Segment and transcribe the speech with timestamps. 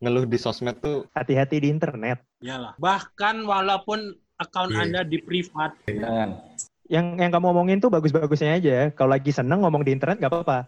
[0.00, 2.24] ngeluh di sosmed tuh Hati-hati di internet.
[2.40, 2.74] Iyalah.
[2.80, 4.82] Bahkan walaupun account Iya.
[4.88, 6.40] Anda di privat, Jangan.
[6.90, 8.90] Yang yang kamu omongin tuh bagus-bagusnya aja.
[8.96, 10.60] Kalau lagi seneng ngomong di internet nggak apa-apa.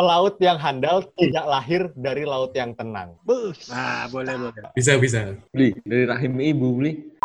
[0.00, 3.20] pelaut yang handal tidak lahir dari laut yang tenang.
[3.20, 3.68] Bus.
[3.68, 4.72] nah boleh boleh.
[4.72, 5.36] Bisa, bisa.
[5.52, 7.19] Beli dari rahim ibu beli.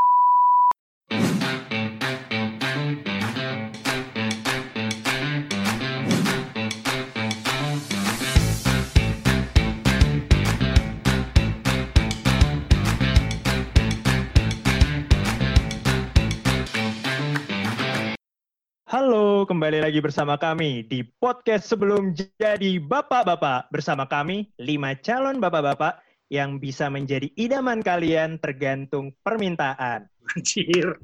[19.45, 23.69] Kembali lagi bersama kami di podcast sebelum jadi bapak-bapak.
[23.69, 26.01] Bersama kami, lima calon bapak-bapak
[26.33, 30.09] yang bisa menjadi idaman kalian tergantung permintaan.
[30.33, 30.97] Anjir.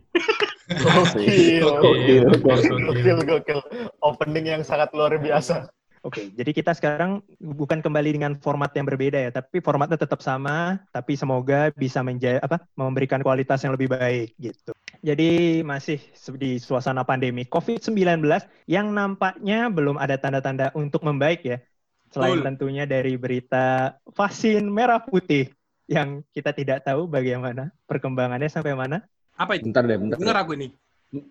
[0.74, 3.60] Gokil, Gokil, gokil, gokil.
[4.02, 5.70] Opening yang sangat luar biasa.
[6.02, 10.82] Oke, jadi kita sekarang bukan kembali dengan format yang berbeda ya, tapi formatnya tetap sama,
[10.90, 14.74] tapi semoga bisa menja apa memberikan kualitas yang lebih baik gitu.
[15.02, 15.98] Jadi masih
[16.38, 18.22] di suasana pandemi COVID-19
[18.70, 21.58] yang nampaknya belum ada tanda-tanda untuk membaik ya.
[22.14, 22.48] Selain Betul.
[22.54, 25.50] tentunya dari berita vaksin merah putih
[25.90, 29.02] yang kita tidak tahu bagaimana perkembangannya sampai mana.
[29.42, 29.74] Apa itu?
[29.74, 30.22] Bentar deh, bentar.
[30.22, 30.70] Dengar aku ini.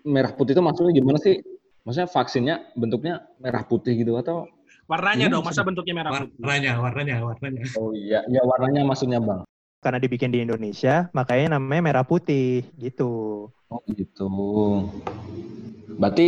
[0.03, 1.39] Merah putih itu maksudnya gimana sih?
[1.87, 4.51] Maksudnya vaksinnya bentuknya merah putih gitu atau?
[4.85, 6.35] Warnanya dong, masa bentuknya merah putih?
[6.43, 7.63] Warnanya, warnanya, warnanya.
[7.79, 9.47] Oh iya, ya warnanya maksudnya bang.
[9.79, 13.47] Karena dibikin di Indonesia, makanya namanya merah putih gitu.
[13.71, 14.27] Oh gitu.
[15.95, 16.27] Berarti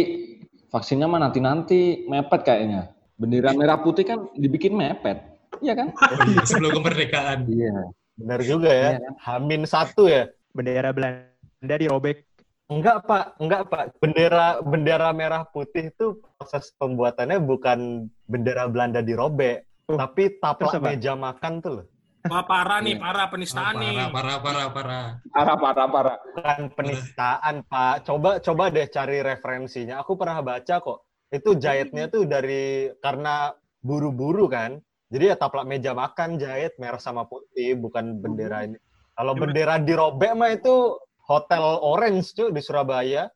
[0.71, 2.95] vaksinnya mah nanti-nanti mepet kayaknya.
[3.19, 5.19] Bendera merah putih kan dibikin mepet.
[5.59, 5.87] Iya kan?
[6.15, 7.45] Oh iya, sebelum kemerdekaan.
[7.51, 7.91] Iya.
[8.15, 8.89] Benar juga ya.
[8.95, 9.09] Iya.
[9.19, 10.31] Hamin satu ya.
[10.55, 12.23] Bendera Belanda dirobek
[12.71, 13.83] Enggak pak, enggak pak.
[13.99, 21.11] Bendera bendera merah putih itu proses pembuatannya bukan bendera Belanda dirobek, Oh, tapi taplak meja
[21.11, 21.85] makan tuh loh.
[22.23, 23.03] Wah parah nih, Iya.
[23.03, 23.95] parah Oh, penistaan nih.
[23.99, 25.05] parah, parah, parah, parah.
[25.27, 26.17] Parah, parah, parah.
[26.23, 28.07] Bukan penistaan pak.
[28.07, 29.99] Coba coba deh cari referensinya.
[29.99, 31.03] Aku pernah baca kok.
[31.27, 33.51] Itu jahitnya tuh dari karena
[33.83, 34.79] buru-buru kan.
[35.11, 38.79] Jadi ya taplak meja makan jahit merah sama putih, bukan bendera ini.
[39.13, 40.95] Kalau bendera dirobek mah itu
[41.27, 43.27] Hotel Orange cuy di Surabaya.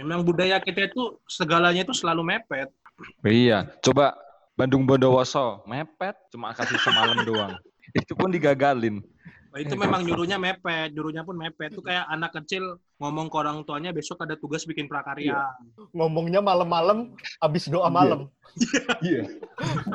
[0.00, 2.72] Memang budaya kita itu segalanya itu selalu mepet.
[3.20, 4.16] Iya, coba
[4.56, 7.52] Bandung Bondowoso mepet cuma kasih semalam doang.
[7.94, 9.02] Itu pun digagalin.
[9.50, 11.74] Wah, itu memang nyuruhnya mepet, nyuruhnya pun mepet.
[11.74, 15.42] Itu kayak anak kecil ngomong ke orang tuanya besok ada tugas bikin prakarya.
[15.90, 18.30] Ngomongnya malam-malam habis doa malam.
[18.98, 19.30] Iya.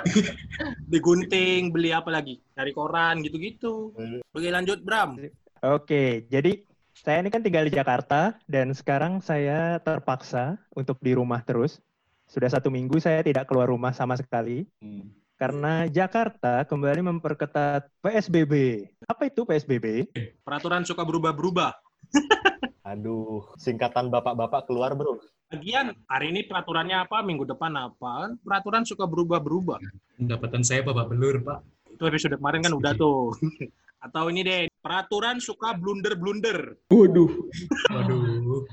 [0.92, 2.40] Digunting, beli apa lagi?
[2.56, 3.92] Dari koran gitu-gitu.
[4.32, 5.20] Oke lanjut Bram.
[5.60, 6.64] Oke, jadi
[6.96, 11.84] saya ini kan tinggal di Jakarta dan sekarang saya terpaksa untuk di rumah terus.
[12.32, 15.12] Sudah satu minggu saya tidak keluar rumah sama sekali Hmm.
[15.36, 18.86] Karena Jakarta kembali memperketat PSBB.
[19.04, 20.08] Apa itu PSBB?
[20.42, 21.76] Peraturan suka berubah-berubah.
[22.92, 25.20] Aduh, singkatan bapak-bapak keluar bro.
[25.52, 28.34] Lagian hari ini peraturannya apa, minggu depan apa?
[28.42, 29.78] Peraturan suka berubah-berubah.
[30.18, 31.60] Pendapatan saya Bapak Belur, Pak.
[31.94, 33.36] Itu episode kemarin kan udah tuh.
[34.02, 36.78] Atau ini deh, peraturan suka blunder-blunder.
[36.90, 37.30] Waduh,
[37.94, 38.66] Waduh.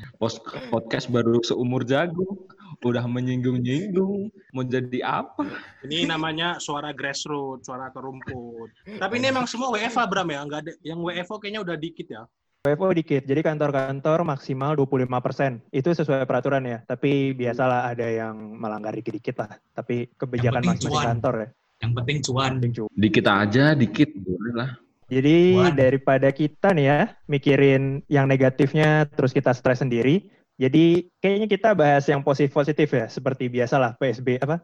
[0.73, 2.49] Podcast baru seumur jagung,
[2.83, 5.47] udah menyinggung-nyinggung, mau jadi apa?
[5.87, 8.71] Ini namanya suara grassroots, suara ke rumput.
[8.99, 12.23] Tapi ini emang semua WFA Bram ya, nggak ada yang WFO kayaknya udah dikit ya.
[12.63, 15.67] WFO dikit, jadi kantor-kantor maksimal 25%.
[15.75, 19.51] Itu sesuai peraturan ya, tapi biasalah ada yang melanggar dikit-dikit lah.
[19.75, 21.49] Tapi kebijakan masing-masing kantor ya.
[21.83, 22.53] Yang penting cuan.
[22.95, 24.71] Dikit aja, dikit boleh lah.
[25.13, 25.77] Jadi Cuan.
[25.77, 30.31] daripada kita nih ya mikirin yang negatifnya terus kita stres sendiri.
[30.61, 34.61] Jadi kayaknya kita bahas yang positif-positif ya, seperti biasalah PSB apa?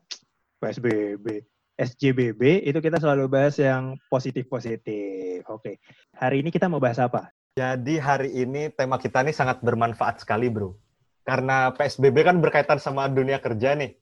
[0.58, 1.46] PSBB,
[1.78, 5.46] SJBB itu kita selalu bahas yang positif-positif.
[5.46, 5.78] Oke.
[6.18, 7.30] Hari ini kita mau bahas apa?
[7.54, 10.74] Jadi hari ini tema kita nih sangat bermanfaat sekali bro.
[11.22, 13.94] Karena PSBB kan berkaitan sama dunia kerja nih.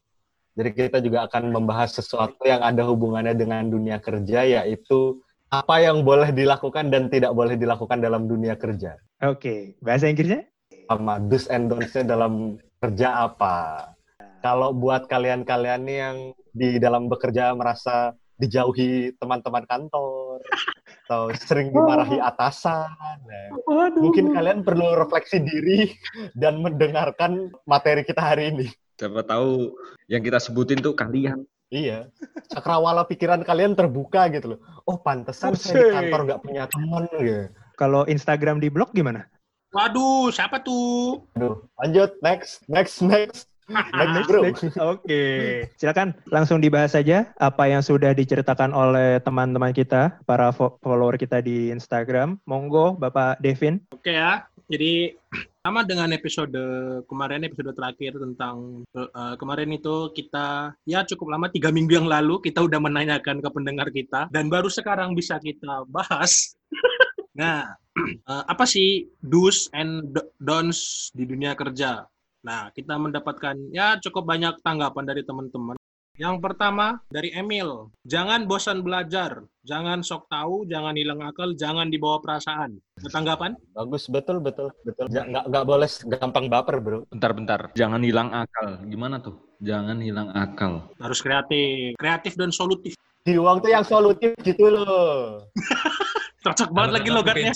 [0.56, 5.20] Jadi kita juga akan membahas sesuatu yang ada hubungannya dengan dunia kerja yaitu
[5.52, 8.96] apa yang boleh dilakukan dan tidak boleh dilakukan dalam dunia kerja.
[9.20, 10.48] Oke, bahasa Inggrisnya?
[10.86, 13.90] Sama do's and don'ts-nya dalam kerja apa.
[14.42, 16.16] Kalau buat kalian-kalian nih yang
[16.54, 20.38] di dalam bekerja merasa dijauhi teman-teman kantor
[21.06, 22.86] atau sering dimarahi atasan,
[23.26, 25.90] nah, mungkin kalian perlu refleksi diri
[26.38, 28.66] dan mendengarkan materi kita hari ini.
[28.98, 29.74] Siapa tahu
[30.06, 31.46] yang kita sebutin tuh kalian.
[31.66, 32.06] Iya,
[32.54, 34.60] cakrawala pikiran kalian terbuka gitu loh.
[34.86, 37.50] Oh, pantesan saya di kantor nggak punya teman gitu.
[37.74, 39.26] Kalau Instagram di blog gimana?
[39.76, 41.20] Waduh, siapa tuh?
[41.36, 43.44] Aduh, lanjut next, next, next.
[43.98, 44.46] Next, bro.
[44.46, 44.62] Next.
[44.78, 45.22] Oke,
[45.74, 51.42] silakan langsung dibahas saja apa yang sudah diceritakan oleh teman-teman kita, para fo- follower kita
[51.42, 52.38] di Instagram.
[52.46, 53.82] Monggo, Bapak Devin.
[53.90, 54.46] Oke ya.
[54.70, 55.18] Jadi
[55.66, 56.54] sama dengan episode
[57.10, 62.38] kemarin episode terakhir tentang eh, kemarin itu kita ya cukup lama tiga minggu yang lalu
[62.38, 66.54] kita udah menanyakan ke pendengar kita dan baru sekarang bisa kita bahas.
[67.36, 67.76] Nah,
[68.32, 72.08] eh, apa sih do's and do- don'ts di dunia kerja?
[72.42, 75.76] Nah, kita mendapatkan ya cukup banyak tanggapan dari teman-teman.
[76.16, 82.24] Yang pertama dari Emil, jangan bosan belajar, jangan sok tahu, jangan hilang akal, jangan dibawa
[82.24, 82.80] perasaan.
[83.12, 83.52] Tanggapan?
[83.76, 85.12] Bagus, betul, betul, betul.
[85.12, 86.98] Ja- Nggak, nggak boleh gampang baper, bro.
[87.12, 87.68] Bentar-bentar.
[87.76, 88.80] Jangan hilang akal.
[88.88, 89.36] Gimana tuh?
[89.60, 90.84] Jangan hilang akal.
[91.00, 92.92] harus kreatif kreatif dan solutif
[93.24, 95.44] Di uang tuh yang solutif gitu loh.
[96.46, 97.52] cocok banget lagi logatnya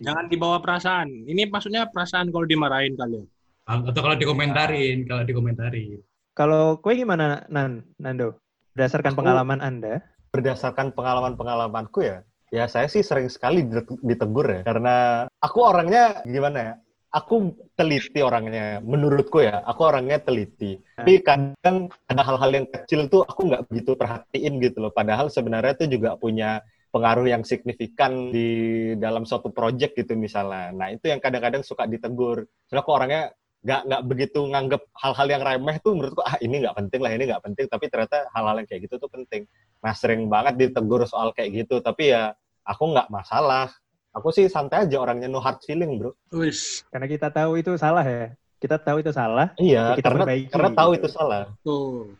[0.00, 3.26] jangan dibawa perasaan ini maksudnya perasaan kalau dimarahin kalian
[3.64, 6.04] Atau kalau dikomentarin, kalau dikomentarin.
[6.36, 8.36] Kalau kue gimana, Nan, Nando?
[8.76, 10.04] Berdasarkan Aku- pengalaman Anda,
[10.36, 14.60] Berdasarkan pengalaman-pengalamanku ya, ya saya sih sering sekali dite- ditegur ya.
[14.68, 16.74] Karena aku orangnya gimana ya?
[17.08, 20.76] Aku teliti orangnya, menurutku ya, aku orangnya teliti.
[20.92, 24.92] Tapi kadang ada hal-hal yang kecil tuh aku nggak begitu perhatiin gitu loh.
[24.92, 26.60] Padahal sebenarnya itu juga punya
[26.94, 28.48] pengaruh yang signifikan di
[28.94, 30.70] dalam suatu project gitu misalnya.
[30.70, 32.46] Nah itu yang kadang-kadang suka ditegur.
[32.70, 33.22] Soalnya aku orangnya
[33.64, 37.24] nggak nggak begitu nganggep hal-hal yang remeh tuh menurutku ah ini nggak penting lah ini
[37.32, 39.48] nggak penting tapi ternyata hal-hal yang kayak gitu tuh penting
[39.80, 43.72] nah sering banget ditegur soal kayak gitu tapi ya aku nggak masalah
[44.12, 48.04] aku sih santai aja orangnya no hard feeling bro wis karena kita tahu itu salah
[48.04, 48.36] ya.
[48.64, 49.52] Kita tahu itu salah.
[49.60, 51.00] iya Ya, kita karena perbaiki, karena tahu gitu.
[51.04, 52.16] itu salah tuh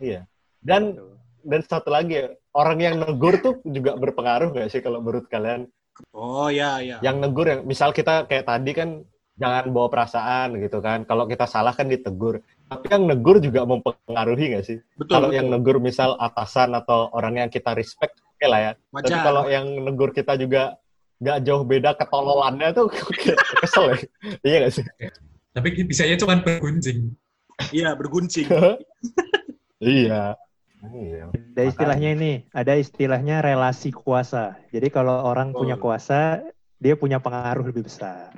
[0.65, 0.82] dan
[1.44, 2.26] dan satu lagi ya,
[2.56, 5.69] orang yang negur tuh juga berpengaruh nggak sih kalau menurut kalian?
[6.11, 6.99] Oh ya ya.
[7.05, 8.88] Yang negur yang misal kita kayak tadi kan
[9.38, 11.06] jangan bawa perasaan gitu kan.
[11.06, 12.43] Kalau kita salah kan ditegur.
[12.67, 14.79] Tapi yang negur juga mempengaruhi nggak sih?
[14.99, 15.38] Betul kalau betul.
[15.38, 18.73] yang negur misal atasan atau orang yang kita respect oke lah ya.
[18.75, 19.23] Tapi wajar.
[19.23, 20.81] kalau yang negur kita juga
[21.23, 22.90] nggak jauh beda ketololannya tuh
[23.62, 23.97] kesel ya.
[24.43, 24.85] Iya nggak sih?
[25.55, 27.14] Tapi bisanya cuma bergunjing.
[27.70, 28.50] iya berguncing
[29.79, 30.35] iya
[30.92, 34.58] iya Ada istilahnya ini, ada istilahnya relasi kuasa.
[34.75, 35.84] Jadi kalau orang punya Betul.
[35.86, 36.42] kuasa,
[36.76, 38.34] dia punya pengaruh lebih besar.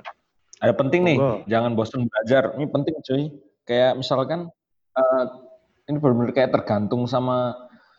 [0.61, 1.45] Ada penting nih, Monggo.
[1.49, 2.53] jangan bosan belajar.
[2.57, 3.23] Ini penting cuy.
[3.65, 4.47] Kayak misalkan
[4.93, 5.23] eh,
[5.89, 7.57] ini benar-benar kayak tergantung sama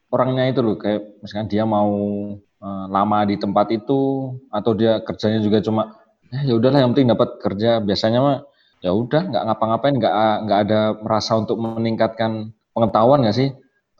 [0.09, 0.79] orangnya itu loh.
[0.79, 1.91] Kayak misalkan dia mau
[2.39, 5.99] eh, lama di tempat itu atau dia kerjanya juga cuma
[6.31, 7.79] "Eh, ya udahlah yang penting dapat kerja.
[7.83, 8.39] Biasanya mah
[8.83, 10.15] ya udah nggak ngapa-ngapain, nggak
[10.47, 13.51] nggak ada merasa untuk meningkatkan pengetahuan nggak sih?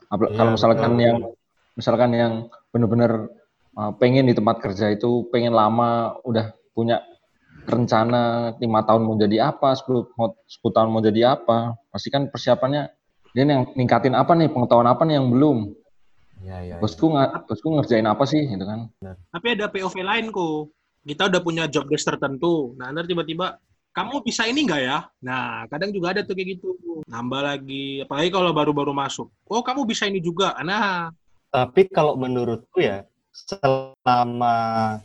[0.09, 1.05] Apalagi Iya, kalau misalkan betul.
[1.05, 1.17] yang
[1.77, 2.33] misalkan yang
[2.73, 3.11] benar-benar
[3.77, 7.01] eh, pengen di tempat kerja itu pengen lama udah punya
[7.69, 12.25] rencana lima tahun mau jadi apa, 10, mau, 10 tahun mau jadi apa, pasti kan
[12.33, 12.89] persiapannya
[13.37, 15.57] dia yang ningkatin apa nih, pengetahuan apa nih yang belum.
[16.41, 18.89] iya iya Bosku nggak, bosku ngerjain apa sih, gitu kan?
[19.29, 20.73] tapi ada POV lain kok
[21.03, 23.59] kita udah punya job desk tertentu nah ntar tiba-tiba
[23.91, 26.78] kamu bisa ini nggak ya nah kadang juga ada tuh kayak gitu
[27.09, 31.09] nambah lagi apalagi kalau baru-baru masuk oh kamu bisa ini juga nah
[31.49, 34.55] Tapi kalau menurutku ya, selama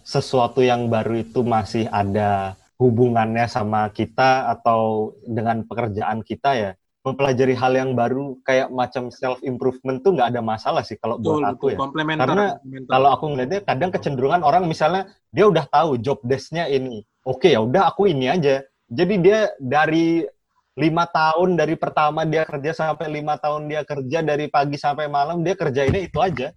[0.04, 6.70] sesuatu yang baru itu masih ada hubungannya sama kita atau dengan pekerjaan kita ya,
[7.00, 11.40] mempelajari hal yang baru kayak macam self improvement tuh nggak ada masalah sih kalau betul
[11.40, 11.78] buat aku betul ya.
[11.80, 12.90] komplementer Karena komplementer.
[12.92, 15.02] Kalau aku ngeliatnya kadang kecenderungan orang misalnya
[15.32, 18.60] dia udah tahu job desk-nya ini, oke ya udah aku ini aja.
[18.84, 20.28] Jadi dia dari
[20.74, 25.40] lima tahun dari pertama dia kerja sampai lima tahun dia kerja dari pagi sampai malam
[25.40, 26.50] dia kerjainnya itu aja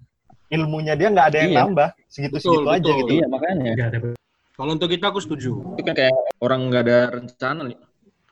[0.50, 1.59] ilmunya dia nggak ada yang Iya.
[1.63, 2.97] nambah segitu-segitu Betul, aja betul.
[2.97, 3.12] gitu.
[3.13, 3.71] Iya makanya.
[4.57, 7.62] Kalau untuk kita aku setuju Itu kan kayak orang nggak ada rencana.
[7.67, 7.77] nih.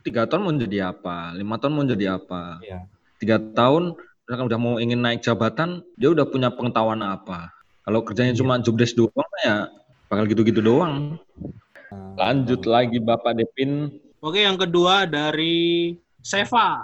[0.01, 2.61] Tiga tahun mau jadi apa, lima tahun mau jadi apa.
[2.61, 2.79] Iya.
[3.17, 7.49] Tiga tahun, misalkan udah mau ingin naik jabatan, dia udah punya pengetahuan apa.
[7.83, 8.39] Kalau kerjanya Iya.
[8.41, 9.69] cuma job desk doang, ya
[10.07, 11.17] bakal gitu-gitu doang.
[12.15, 13.91] Lanjut lagi Bapak Devin.
[14.25, 16.81] Oke, yang kedua dari Seva.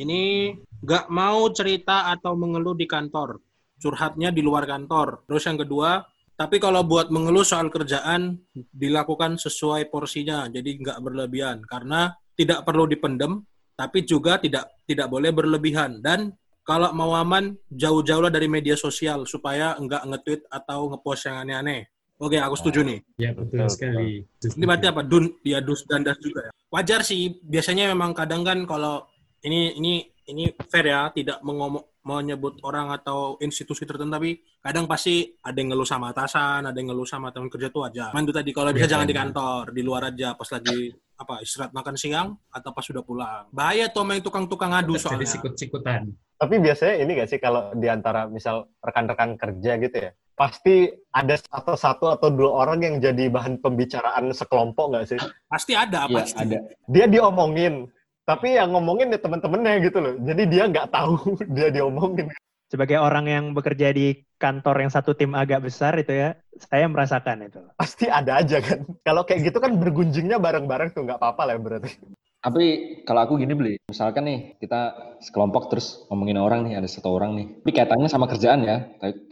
[0.00, 0.48] Ini
[0.80, 3.36] nggak mau cerita atau mengeluh di kantor.
[3.76, 5.28] Curhatnya di luar kantor.
[5.28, 6.00] Terus yang kedua,
[6.40, 8.40] tapi kalau buat mengeluh soal kerjaan,
[8.72, 10.48] dilakukan sesuai porsinya.
[10.48, 11.60] Jadi nggak berlebihan.
[11.68, 13.44] Karena tidak perlu dipendem,
[13.76, 16.00] tapi juga tidak tidak boleh berlebihan.
[16.00, 16.32] Dan
[16.64, 21.89] kalau mau aman, jauh-jauhlah dari media sosial supaya nggak nge-tweet atau nge-post yang aneh-aneh.
[22.20, 23.00] Oke, aku setuju nih.
[23.16, 24.10] Ya betul Betul, sekali.
[24.44, 25.00] Ini berarti apa?
[25.00, 26.52] Dun, ya dus dan das juga ya.
[26.68, 27.40] Wajar sih.
[27.40, 29.08] Biasanya memang kadang kan kalau
[29.40, 35.36] ini ini ini fair ya, tidak mengomong menyebut orang atau institusi tertentu, tapi kadang pasti
[35.44, 38.08] ada yang ngeluh sama atasan, ada yang ngeluh sama teman kerja tuh aja.
[38.16, 39.20] Mandu tadi kalau bisa Iya, jangan di iya.
[39.20, 43.44] kantor, di luar aja pas lagi apa istirahat makan siang atau pas sudah pulang.
[43.52, 45.28] Bahaya tuh main tukang-tukang adu Jadi soalnya.
[45.28, 46.08] sikut-sikutan.
[46.40, 50.10] Tapi biasanya ini gak sih kalau di antara misal rekan-rekan kerja gitu ya,
[50.40, 55.20] pasti ada atau satu atau dua orang yang jadi bahan pembicaraan sekelompok gak sih?
[55.52, 56.40] Pasti ada, Iya, pasti.
[56.40, 56.58] ada.
[56.88, 57.84] Dia diomongin,
[58.24, 60.14] tapi yang ngomongin ya temen-temennya gitu loh.
[60.24, 62.32] Jadi dia nggak tahu dia diomongin.
[62.70, 67.50] Sebagai orang yang bekerja di kantor yang satu tim agak besar itu ya, saya merasakan
[67.50, 67.60] itu.
[67.76, 68.86] Pasti ada aja kan.
[69.04, 71.92] Kalau kayak gitu kan bergunjingnya bareng-bareng tuh nggak apa-apa lah berarti.
[72.40, 72.64] Tapi
[73.04, 77.36] kalau aku gini beli, misalkan nih kita sekelompok terus ngomongin orang nih, ada satu orang
[77.36, 77.46] nih.
[77.60, 78.76] Tapi kaitannya sama kerjaan ya,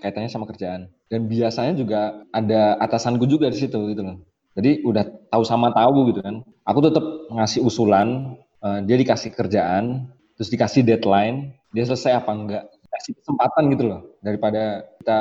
[0.05, 0.93] kaitannya sama kerjaan.
[1.09, 4.21] Dan biasanya juga ada atasanku juga di situ gitu loh.
[4.53, 6.45] Jadi udah tahu sama tahu gitu kan.
[6.69, 12.65] Aku tetap ngasih usulan, eh, dia dikasih kerjaan, terus dikasih deadline, dia selesai apa enggak.
[12.93, 14.01] Kasih kesempatan gitu loh.
[14.21, 15.21] Daripada kita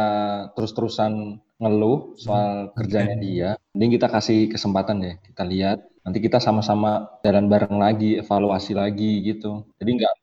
[0.60, 5.14] terus-terusan ngeluh soal kerjanya dia, mending kita kasih kesempatan ya.
[5.24, 9.68] Kita lihat nanti kita sama-sama jalan bareng lagi, evaluasi lagi gitu.
[9.76, 10.14] Jadi nggak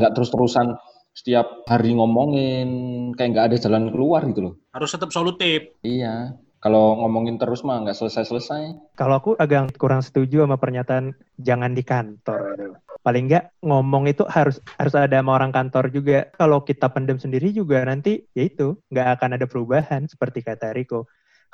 [0.00, 0.72] nggak terus-terusan
[1.12, 2.68] setiap hari ngomongin
[3.12, 4.54] kayak nggak ada jalan keluar gitu loh.
[4.72, 5.76] Harus tetap solutif.
[5.84, 8.96] Iya, kalau ngomongin terus mah nggak selesai-selesai.
[8.96, 12.80] Kalau aku agak kurang setuju sama pernyataan jangan di kantor.
[13.04, 16.32] Paling nggak ngomong itu harus harus ada sama orang kantor juga.
[16.32, 21.04] Kalau kita pendem sendiri juga nanti ya itu nggak akan ada perubahan seperti kata Riko.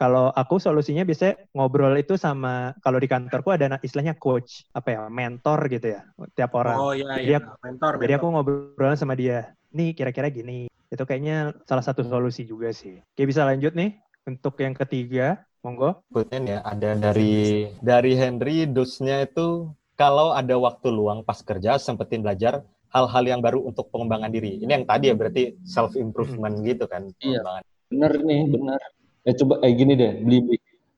[0.02, 5.00] Kalau aku solusinya biasanya ngobrol itu sama kalau di kantorku ada istilahnya coach apa ya
[5.06, 6.02] mentor gitu ya
[6.34, 6.74] tiap orang.
[6.74, 7.38] Oh iya, Jadi iya.
[7.38, 8.34] aku- Mentor, Jadi aku mentor.
[8.34, 9.54] ngobrol sama dia.
[9.70, 10.66] Nih kira-kira gini.
[10.90, 12.98] Itu kayaknya salah satu solusi juga sih.
[12.98, 13.94] Oke bisa lanjut nih
[14.26, 15.46] untuk yang ketiga.
[15.62, 16.02] Monggo.
[16.10, 22.26] Nih ya, ada dari dari Henry dosnya itu kalau ada waktu luang pas kerja sempetin
[22.26, 24.58] belajar hal-hal yang baru untuk pengembangan diri.
[24.58, 27.06] Ini yang tadi ya berarti self improvement gitu kan.
[27.22, 27.38] Iya.
[27.46, 27.62] pengembangan.
[27.86, 28.80] Bener nih, bener.
[29.22, 30.38] Eh coba eh gini deh, beli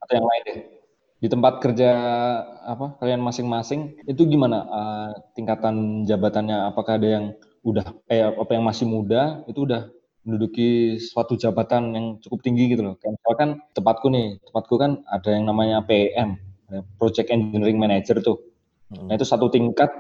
[0.00, 0.58] atau yang lain deh.
[1.20, 1.88] Di tempat kerja
[2.64, 6.72] apa kalian masing-masing itu gimana eh, tingkatan jabatannya?
[6.72, 7.24] Apakah ada yang
[7.64, 9.88] udah eh apa yang masih muda itu udah
[10.24, 12.94] menduduki suatu jabatan yang cukup tinggi gitu loh.
[12.96, 16.40] Kayak misalkan tempatku nih, tempatku kan ada yang namanya PM,
[16.96, 18.40] Project Engineering Manager tuh.
[18.88, 19.12] Hmm.
[19.12, 19.92] Nah itu satu tingkat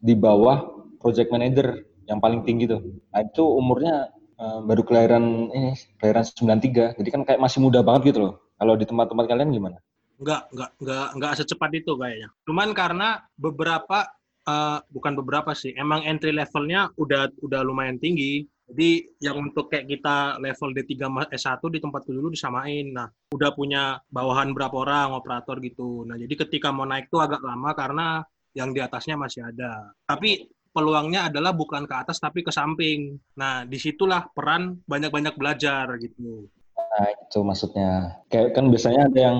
[0.00, 0.64] di bawah
[1.00, 2.80] Project Manager yang paling tinggi tuh.
[3.12, 6.96] Nah itu umurnya eh, baru kelahiran ini, kelahiran 93.
[6.98, 8.34] Jadi kan kayak masih muda banget gitu loh.
[8.58, 9.78] Kalau di tempat-tempat kalian gimana?
[10.18, 12.28] Enggak, enggak, enggak, enggak secepat itu kayaknya.
[12.42, 14.08] Cuman karena beberapa
[14.48, 18.46] eh, bukan beberapa sih, emang entry levelnya udah udah lumayan tinggi.
[18.68, 22.92] Jadi yang untuk kayak kita level D3 ma- S1 di tempatku dulu disamain.
[22.92, 26.04] Nah, udah punya bawahan berapa orang operator gitu.
[26.04, 28.20] Nah, jadi ketika mau naik tuh agak lama karena
[28.52, 29.92] yang di atasnya masih ada.
[30.04, 30.44] Tapi
[30.78, 33.18] peluangnya adalah bukan ke atas tapi ke samping.
[33.34, 36.46] Nah, di situlah peran banyak-banyak belajar gitu.
[36.78, 38.22] Nah itu maksudnya.
[38.30, 39.38] Kayak kan biasanya ada yang,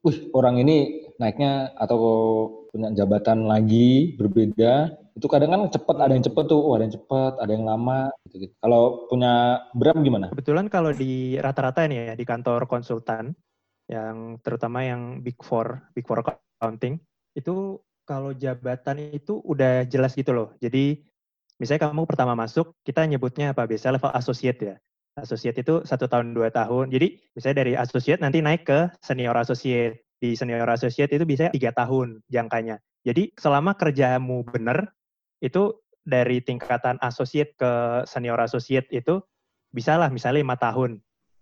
[0.00, 2.00] wih orang ini naiknya atau
[2.72, 4.96] punya jabatan lagi berbeda.
[5.12, 8.08] Itu kadang kan cepet, ada yang cepet tuh, oh, ada yang cepet, ada yang lama.
[8.24, 8.54] Gitu -gitu.
[8.56, 10.32] Kalau punya Bram gimana?
[10.32, 13.36] Kebetulan kalau di rata-rata ini ya di kantor konsultan
[13.90, 16.96] yang terutama yang Big Four, Big Four accounting
[17.36, 17.76] itu
[18.10, 20.50] kalau jabatan itu udah jelas gitu loh.
[20.58, 20.98] Jadi
[21.62, 23.70] misalnya kamu pertama masuk, kita nyebutnya apa?
[23.70, 24.76] Biasanya level associate ya.
[25.14, 26.90] Associate itu satu tahun dua tahun.
[26.90, 30.02] Jadi misalnya dari associate nanti naik ke senior associate.
[30.18, 32.82] Di senior associate itu bisa tiga tahun jangkanya.
[33.06, 34.90] Jadi selama kerjamu benar,
[35.38, 39.22] itu dari tingkatan associate ke senior associate itu
[39.70, 40.98] bisa lah misalnya lima tahun.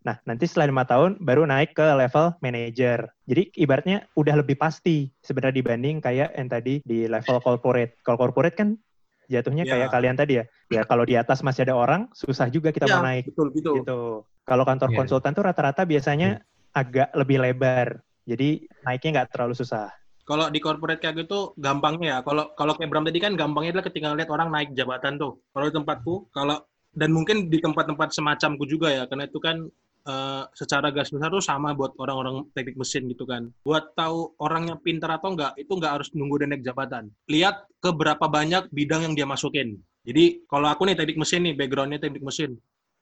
[0.07, 3.11] Nah, nanti setelah lima tahun baru naik ke level manager.
[3.27, 7.99] Jadi ibaratnya udah lebih pasti sebenarnya dibanding kayak yang tadi di level corporate.
[8.07, 8.79] Kalau corporate kan
[9.27, 9.75] jatuhnya Ya.
[9.75, 10.45] kayak kalian tadi ya.
[10.71, 13.73] Ya kalau di atas masih ada orang, susah juga kita mau Ya, naik betul gitu.
[13.83, 14.01] gitu.
[14.47, 14.99] Kalau kantor Iya.
[15.03, 16.41] konsultan tuh rata-rata biasanya
[16.73, 18.01] agak lebih lebar.
[18.25, 19.91] Jadi naiknya nggak terlalu susah.
[20.29, 22.19] Kalau di corporate kayak gitu gampangnya ya.
[22.21, 25.41] Kalau kalau kayak Bram tadi kan gampangnya adalah ketika ngeliat orang naik jabatan tuh.
[25.53, 26.57] Kalau di tempatku, kalau
[26.93, 29.69] dan mungkin di tempat-tempat semacamku juga ya, karena itu kan
[30.09, 33.53] eh, secara gas besar tuh sama buat orang-orang teknik mesin gitu kan.
[33.63, 37.13] Buat tahu orangnya pintar atau enggak, itu enggak harus nunggu dia naik jabatan.
[37.29, 39.77] Lihat ke berapa banyak bidang yang dia masukin.
[40.09, 42.57] Jadi kalau aku nih teknik mesin nih, backgroundnya teknik mesin.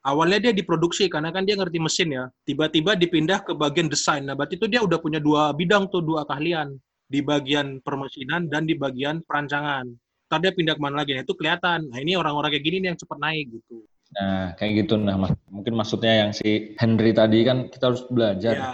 [0.06, 2.25] Awalnya dia diproduksi karena kan dia ngerti mesin ya.
[2.46, 4.22] Tiba-tiba dipindah ke bagian desain.
[4.22, 8.66] Nah, berarti itu dia udah punya dua bidang tuh, dua keahlian di bagian permesinan dan
[8.66, 9.86] di bagian perancangan.
[10.26, 11.86] Ntar dia pindah ke mana lagi, nah, itu kelihatan.
[11.86, 13.86] Nah ini orang-orang kayak gini nih yang cepat naik gitu.
[14.14, 14.94] Nah kayak gitu.
[15.00, 18.54] Nah mas, mungkin maksudnya yang si Henry tadi kan kita harus belajar.
[18.54, 18.72] Ya,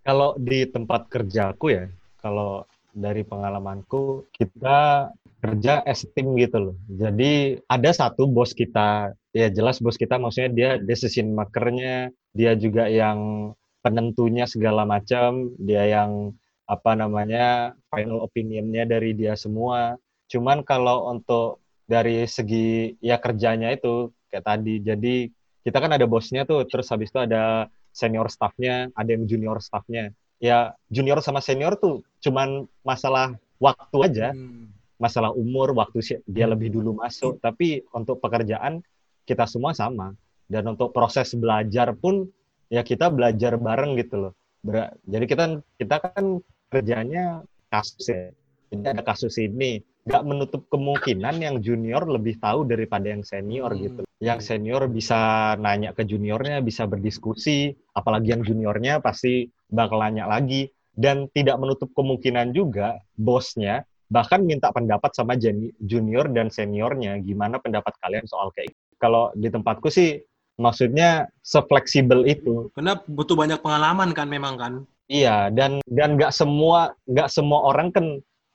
[0.00, 1.84] Kalau di tempat kerjaku ya,
[2.24, 5.10] kalau dari pengalamanku kita
[5.40, 6.76] kerja as team gitu loh.
[6.90, 12.90] Jadi ada satu bos kita, ya jelas bos kita maksudnya dia decision makernya, dia juga
[12.90, 16.36] yang penentunya segala macam, dia yang
[16.68, 19.96] apa namanya final opinionnya dari dia semua.
[20.30, 25.14] Cuman kalau untuk dari segi ya kerjanya itu kayak tadi, jadi
[25.60, 30.14] kita kan ada bosnya tuh, terus habis itu ada senior staffnya, ada yang junior staffnya.
[30.40, 34.72] Ya junior sama senior tuh cuman masalah waktu aja, Hmm.
[34.96, 37.42] masalah umur, waktu dia lebih dulu masuk.
[37.44, 38.80] Tapi untuk pekerjaan
[39.28, 40.16] kita semua sama.
[40.50, 42.26] Dan untuk proses belajar pun
[42.72, 44.32] ya kita belajar bareng gitu loh.
[44.64, 45.44] Ber- jadi kita
[45.76, 46.40] kita kan
[46.72, 48.32] kerjanya kasus ya.
[48.70, 53.82] Jadi ada kasus ini, nggak menutup kemungkinan yang junior lebih tahu daripada yang senior Hmm.
[53.82, 54.02] gitu.
[54.20, 60.68] Yang senior bisa nanya ke juniornya, bisa berdiskusi, apalagi yang juniornya pasti bakal nanya lagi.
[60.90, 65.38] Dan tidak menutup kemungkinan juga bosnya bahkan minta pendapat sama
[65.78, 68.82] junior dan seniornya, gimana pendapat kalian soal kayak gitu.
[68.98, 70.18] Kalau di tempatku sih,
[70.58, 72.68] maksudnya sefleksibel itu.
[72.74, 74.72] Karena butuh banyak pengalaman kan memang kan.
[75.06, 78.06] Iya, dan dan nggak semua nggak semua orang kan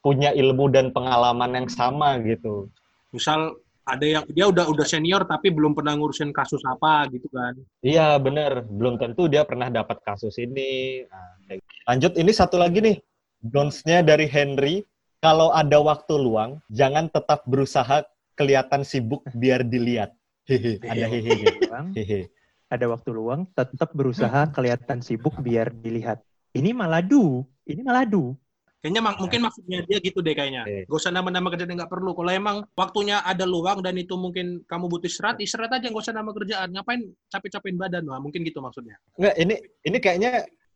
[0.05, 2.69] punya ilmu dan pengalaman yang sama gitu.
[3.09, 7.53] Misal ada yang dia udah udah senior tapi belum pernah ngurusin kasus apa gitu kan.
[7.85, 8.65] Iya, bener.
[8.65, 11.05] Belum tentu dia pernah dapat kasus ini.
[11.05, 11.61] Nah.
[11.93, 12.97] Lanjut, ini satu lagi nih.
[13.45, 14.81] Dons-nya dari Henry.
[15.21, 18.05] Kalau ada waktu luang, jangan tetap berusaha
[18.37, 20.13] kelihatan sibuk biar dilihat.
[20.45, 21.65] Hehe, ada hehe gitu.
[21.65, 22.29] Bang, Hehe.
[22.69, 26.21] ada waktu luang, tetap berusaha kelihatan sibuk biar dilihat.
[26.53, 28.37] Ini maladu, ini maladu.
[28.85, 30.61] Kayaknya mak- mungkin maksudnya dia gitu deh kayaknya.
[30.61, 30.85] Oke.
[30.85, 32.13] Gak usah nama-nama kerjaan yang nggak perlu.
[32.13, 36.13] Kalau emang waktunya ada luang dan itu mungkin kamu butuh istirahat, istirahat aja nggak usah
[36.13, 36.69] nama kerjaan.
[36.69, 37.01] Ngapain
[37.33, 38.05] capek-capekin badan?
[38.05, 39.01] Wah, mungkin gitu maksudnya.
[39.17, 39.55] Nggak, ini
[39.89, 40.31] ini kayaknya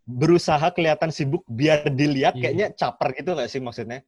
[0.10, 2.42] berusaha kelihatan sibuk biar dilihat Iya.
[2.50, 4.02] kayaknya caper gitu nggak sih maksudnya?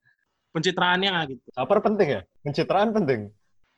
[0.49, 1.45] Pencitraannya gitu.
[1.53, 2.21] Caper penting ya?
[2.41, 3.29] Pencitraan penting.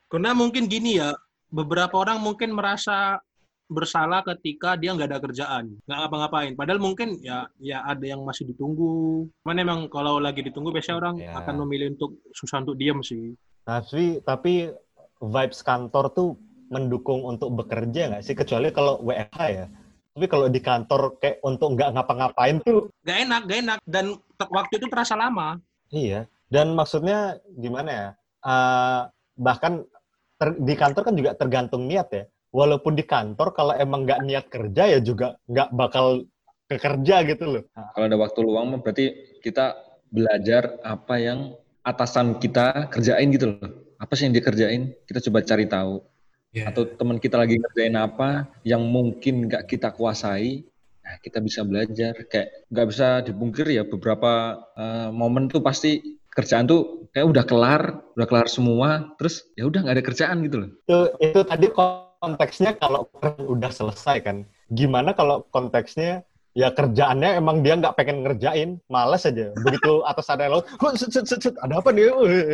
[0.08, 1.12] Karena mungkin gini ya,
[1.51, 3.20] beberapa orang mungkin merasa
[3.74, 6.53] bersalah ketika dia nggak ada kerjaan, nggak ngapa-ngapain.
[6.53, 9.25] Padahal mungkin ya ya ada yang masih ditunggu.
[9.42, 11.34] Cuman emang kalau lagi ditunggu biasanya orang Ya.
[11.36, 13.34] akan memilih untuk susah untuk diam sih.
[13.65, 14.70] Tapi tapi
[15.20, 16.38] vibes kantor tuh
[16.70, 18.34] mendukung untuk bekerja nggak sih?
[18.34, 19.65] Kecuali kalau WFH ya.
[20.13, 23.80] Tapi kalau di kantor kayak untuk nggak ngapa-ngapain tuh Gak enak, gak enak.
[23.84, 24.06] Dan
[24.39, 25.58] waktu itu terasa lama.
[25.89, 26.30] iya.
[26.46, 28.07] Dan maksudnya gimana ya?
[28.44, 29.01] Eh,
[29.36, 29.81] bahkan
[30.36, 32.24] ter- di kantor kan juga tergantung niat ya.
[32.53, 36.29] Walaupun di kantor kalau emang nggak niat kerja ya juga nggak bakal
[36.70, 37.63] kekerja gitu loh.
[37.74, 39.74] Kalau ada waktu luang berarti kita
[40.13, 43.70] belajar apa yang atasan kita kerjain gitu loh.
[43.98, 44.94] Apa sih yang dia kerjain?
[45.09, 46.05] Kita coba cari tahu.
[46.53, 46.70] Ya.
[46.70, 50.61] Atau teman kita lagi ngerjain apa yang mungkin nggak kita kuasai,
[51.01, 52.13] nah kita bisa belajar.
[52.29, 57.81] Kayak nggak bisa dipungkir ya beberapa eh, momen tuh pasti kerjaan tuh kayak udah kelar,
[58.18, 60.70] udah kelar semua, terus ya udah nggak ada kerjaan gitu loh.
[60.85, 61.68] itu itu tadi
[62.24, 63.12] konteksnya kalau
[63.44, 64.48] udah selesai kan.
[64.72, 66.24] Gimana kalau konteksnya
[66.55, 69.51] ya kerjaannya emang dia nggak pengen ngerjain males aja.
[69.59, 70.64] Begitu atas ada lo
[70.96, 72.07] set, set, set, set, ada apa nih?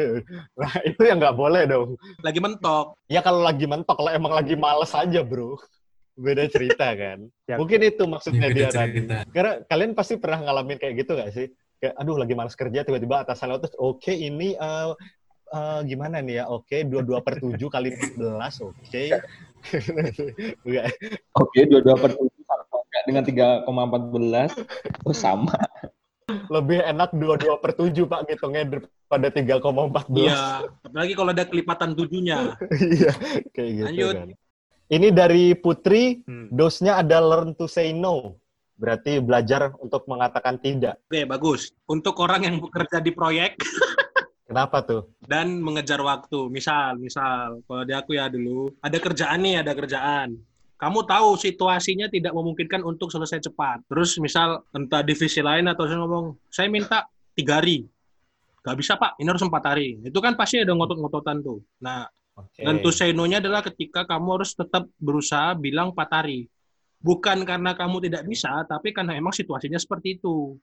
[0.59, 1.93] Nah itu yang nggak boleh dong.
[2.25, 2.97] Lagi mentok.
[3.05, 5.59] ya kalau lagi mentok kalau emang lagi males aja bro.
[6.19, 7.31] Beda cerita kan.
[7.47, 7.55] Ya.
[7.55, 9.17] mungkin itu maksudnya Beda dia tadi cerita.
[9.31, 11.47] karena kalian pasti pernah ngalamin kayak gitu gak sih?
[11.79, 14.91] Kayak aduh lagi males kerja tiba-tiba atasan lo terus oke ini eh,
[15.49, 18.17] eh, gimana nih ya oke 22 per 7 kali 14
[18.63, 19.03] oke
[20.63, 20.87] Enggak.
[21.35, 23.23] Oke, dua-dua per tujuh sama nggak dengan
[23.67, 24.55] 3,14
[25.03, 25.55] oh sama.
[26.47, 30.41] lebih enak 22 per 7 pak ngitungnya daripada 3,14 Iya.
[30.79, 32.55] Apalagi kalau ada kelipatan tujuhnya.
[32.71, 33.11] iya
[33.51, 34.15] kayak gitu Lanjut.
[34.15, 34.29] kan
[34.89, 36.47] ini dari Putri Hmm.
[36.49, 38.37] dosnya ada learn to say no
[38.75, 41.75] berarti belajar untuk mengatakan tidak Oke, bagus.
[41.83, 43.59] Untuk orang yang bekerja di proyek
[44.49, 46.49] kenapa tuh dan mengejar waktu.
[46.49, 50.33] Misal, misal, kalau di aku ya dulu, ada kerjaan nih, ada kerjaan.
[50.79, 53.85] Kamu tahu situasinya tidak memungkinkan untuk selesai cepat.
[53.85, 57.05] Terus misal entah divisi lain atau saya ngomong, saya minta
[57.37, 57.85] tiga hari.
[58.65, 60.01] Gak bisa pak, ini harus empat hari.
[60.01, 61.59] Itu kan pasti ada ngotot-ngototan tuh.
[61.83, 62.63] Nah, Oke.
[62.63, 66.47] dan to say no-nya adalah ketika kamu harus tetap berusaha bilang empat hari.
[66.99, 70.55] Bukan karena kamu tidak bisa, tapi karena emang situasinya seperti itu.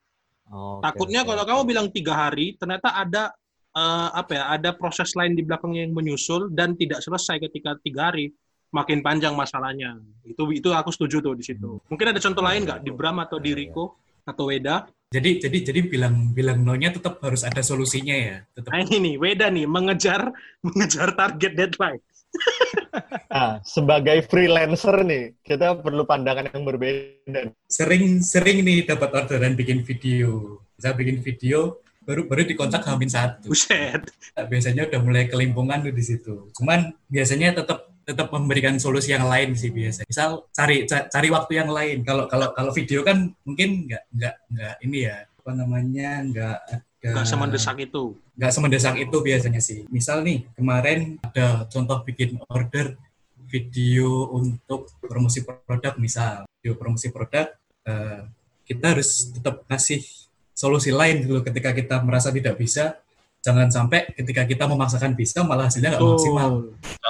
[0.49, 3.33] Oke, Takutnya oke, kalau kamu bilang tiga hari, ternyata ada
[3.77, 8.09] eh, apa ya, ada proses lain di belakangnya yang menyusul dan tidak selesai ketika tiga
[8.09, 8.33] hari,
[8.73, 10.01] makin panjang masalahnya.
[10.25, 11.79] Itu itu aku setuju tuh di situ.
[11.93, 14.89] Mungkin ada contoh lain nggak di Bram atau di Riko atau Weda?
[15.07, 18.37] Jadi jadi jadi bilang bilang no-nya tetap harus ada solusinya ya.
[18.59, 20.35] Tetap Nah ini nih, Weda nih mengejar
[20.67, 22.03] mengejar target deadline.
[23.37, 27.53] Nah, sebagai freelancer nih, kita perlu pandangan yang berbeda.
[27.69, 30.57] sering sering nih dapat orderan bikin video.
[30.73, 33.51] Bisa bikin video baru baru dikontak hamin satu.
[33.51, 34.07] Buset.
[34.39, 36.49] Nah, biasanya udah mulai kelimpungan tuh di situ.
[36.55, 40.07] Cuman biasanya tetap tetap memberikan solusi yang lain sih biasanya.
[40.07, 42.07] Misal cari ca- cari waktu yang lain.
[42.07, 46.59] Kalau kalau kalau video kan mungkin nggak nggak nggak ini ya apa namanya nggak
[47.07, 48.19] Nggak semendesak itu.
[48.35, 49.87] nggak semendesak itu biasanya sih.
[49.91, 52.99] Misal nih kemarin ada contoh bikin order
[53.47, 57.47] video untuk promosi produk misal video promosi produk
[57.87, 58.27] eh,
[58.67, 60.03] kita harus tetap kasih
[60.57, 62.97] solusi lain dulu ketika kita merasa tidak bisa
[63.45, 66.51] jangan sampai ketika kita memaksakan bisa malah hasilnya nggak maksimal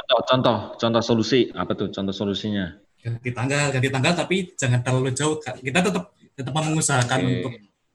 [0.06, 1.88] Contoh, contoh, contoh solusi apa tuh?
[1.90, 2.76] Contoh solusinya?
[2.96, 7.30] ganti tanggal ganti tanggal tapi jangan terlalu jauh kita tetap tetap mengusahakan Oke.
[7.38, 7.52] untuk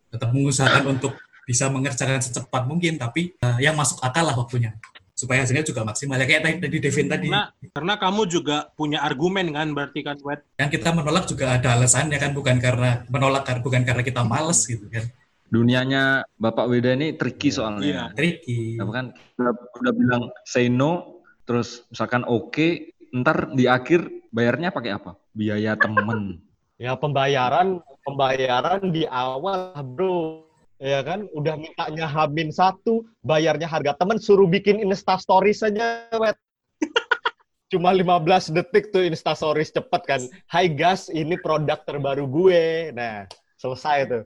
[0.08, 1.12] tetap mengusahakan untuk
[1.44, 4.72] bisa mengerjakan secepat mungkin tapi eh, yang masuk akal lah waktunya
[5.12, 7.44] supaya hasilnya juga maksimal ya kayak tadi tadi Devin tadi Karena,
[7.76, 10.48] karena kamu juga punya argumen kan berarti kan, Wet?
[10.56, 14.64] kan kita menolak juga ada alasannya kan bukan karena menolak kar- bukan karena kita males
[14.64, 15.12] gitu kan
[15.52, 17.56] Dunianya Bapak Weda ini tricky Iya.
[17.60, 18.08] soalnya.
[18.16, 24.72] tricky Apa kan udah, udah bilang say no, terus misalkan oke, ntar di akhir bayarnya
[24.72, 25.20] pakai apa?
[25.36, 26.40] Biaya temen.
[26.82, 30.50] Ya pembayaran pembayaran di awal bro.
[30.82, 36.34] Ya kan, udah mintanya Hamin satu, bayarnya harga temen, suruh bikin Insta Stories saja, wet.
[37.70, 40.22] Cuma 15 detik tuh Insta Stories cepet kan.
[40.50, 42.90] Hai gas, ini produk terbaru gue.
[42.98, 43.30] Nah,
[43.62, 44.24] selesai tuh.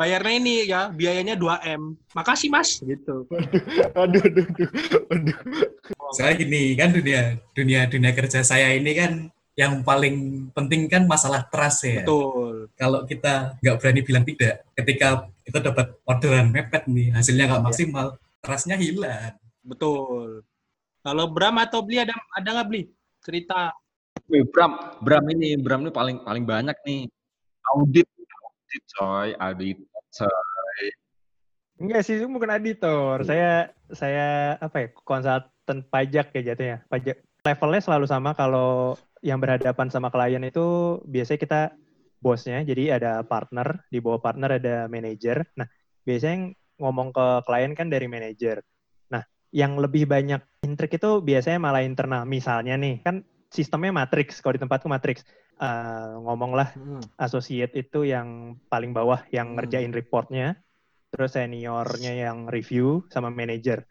[0.00, 1.92] Bayarnya ini ya, biayanya 2M.
[2.16, 2.80] Makasih, Mas.
[2.80, 3.28] Gitu.
[4.00, 4.70] Aduh, aduh, aduh,
[5.12, 5.36] aduh.
[6.16, 9.12] saya gini kan dunia dunia dunia kerja saya ini kan
[9.54, 12.66] yang paling penting kan masalah trust ya Betul.
[12.74, 18.18] kalau kita nggak berani bilang tidak ketika kita dapat orderan mepet nih hasilnya nggak maksimal
[18.42, 20.42] trustnya hilang Betul.
[21.00, 22.82] Kalau Bram atau Bli ada ada nggak Bli?
[23.20, 23.72] Cerita.
[24.28, 27.08] Wih, Bram, Bram ini, Bram ini paling paling banyak nih.
[27.76, 29.78] Audit, audit coy, audit.
[30.14, 30.84] Coy.
[31.80, 33.24] Enggak sih, bukan editor.
[33.24, 34.88] Saya saya apa ya?
[34.92, 36.76] Konsultan pajak ya jatuhnya.
[36.92, 41.60] Pajak levelnya selalu sama kalau yang berhadapan sama klien itu biasanya kita
[42.20, 42.60] bosnya.
[42.64, 45.48] Jadi ada partner, di bawah partner ada manajer.
[45.56, 45.68] Nah,
[46.04, 46.46] biasanya yang
[46.80, 48.60] ngomong ke klien kan dari manajer.
[49.08, 52.28] Nah, yang lebih banyak intrik itu biasanya malah internal.
[52.28, 54.44] Misalnya nih, kan sistemnya matrix.
[54.44, 55.24] Kalau di tempatku matrix.
[55.60, 56.72] Eh, ngomonglah
[57.20, 59.56] associate itu yang paling bawah yang Hmm.
[59.60, 60.56] ngerjain reportnya,
[61.12, 63.84] terus seniornya yang review sama manager.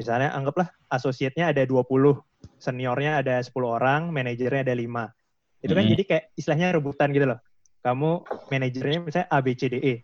[0.00, 2.24] Misalnya anggaplah associate-nya ada 20,
[2.56, 5.12] seniornya ada 10 orang, manajernya ada 5.
[5.60, 5.92] Itu kan Hmm.
[5.92, 7.40] jadi kayak istilahnya rebutan gitu loh.
[7.84, 8.10] Kamu
[8.48, 9.94] manajernya misalnya A, B, C, D, E.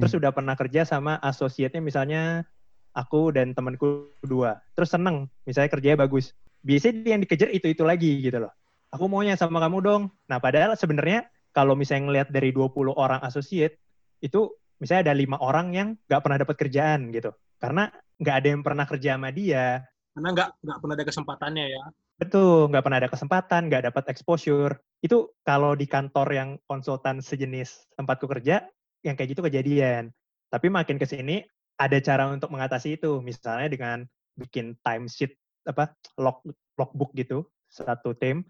[0.00, 2.48] Terus udah pernah kerja sama associate-nya misalnya
[2.96, 4.56] aku dan temanku dua.
[4.72, 6.32] Terus seneng, misalnya kerjanya bagus.
[6.64, 8.52] Biasanya yang dikejar itu-itu lagi gitu loh.
[8.96, 10.02] Aku maunya sama kamu dong.
[10.24, 13.76] Nah, padahal sebenarnya kalau misalnya ngelihat dari 20 orang associate,
[14.24, 14.48] itu
[14.80, 17.28] misalnya ada lima orang yang nggak pernah dapat kerjaan gitu.
[17.60, 19.84] Karena nggak ada yang pernah kerja sama dia.
[20.16, 21.84] Karena nggak nggak pernah ada kesempatannya ya.
[22.16, 24.80] Betul, nggak pernah ada kesempatan, nggak dapat exposure.
[25.04, 28.64] Itu kalau di kantor yang konsultan sejenis tempatku kerja,
[29.04, 30.08] yang kayak gitu kejadian.
[30.48, 31.44] Tapi makin ke sini
[31.76, 33.98] ada cara untuk mengatasi itu, misalnya dengan
[34.40, 35.36] bikin timesheet
[35.68, 36.40] apa log
[36.80, 38.40] logbook gitu satu tim.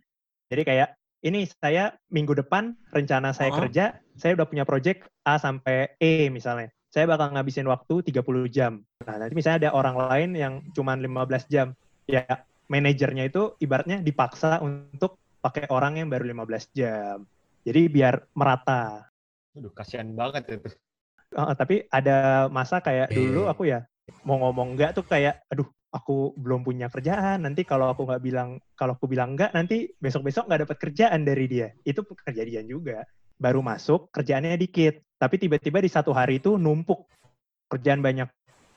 [0.47, 0.89] Jadi kayak
[1.25, 3.59] ini saya minggu depan rencana saya Oh.
[3.65, 6.71] kerja, saya udah punya project A sampai E misalnya.
[6.93, 8.81] Saya bakal ngabisin waktu 30 jam.
[9.05, 11.75] Nah, nanti misalnya ada orang lain yang cuman 15 jam.
[12.07, 12.23] Ya,
[12.71, 17.27] manajernya itu ibaratnya dipaksa untuk pakai orang yang baru 15 jam.
[17.67, 19.11] Jadi biar merata.
[19.53, 20.71] Aduh, kasihan banget itu.
[21.35, 23.19] Uh, tapi ada masa kayak Iya.
[23.19, 23.83] dulu aku ya
[24.23, 28.59] mau ngomong enggak tuh kayak aduh aku belum punya kerjaan nanti kalau aku nggak bilang
[28.75, 31.69] kalau aku bilang enggak nanti besok besok nggak dapat kerjaan dari dia.
[31.87, 33.07] Itu kejadian juga.
[33.37, 35.01] Baru masuk kerjaannya dikit.
[35.17, 37.09] Tapi tiba-tiba di satu hari itu numpuk.
[37.73, 38.29] Kerjaan banyak.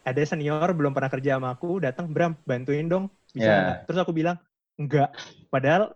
[0.08, 3.12] Ada senior belum pernah kerja sama aku datang Bram bantuin dong.
[3.32, 4.39] Bisa nggak?" terus aku bilang
[4.80, 5.12] enggak
[5.52, 5.91] padahal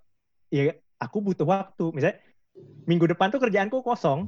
[0.51, 1.91] ya aku butuh waktu.
[1.95, 2.17] Misalnya
[2.87, 4.27] minggu depan tuh kerjaanku kosong.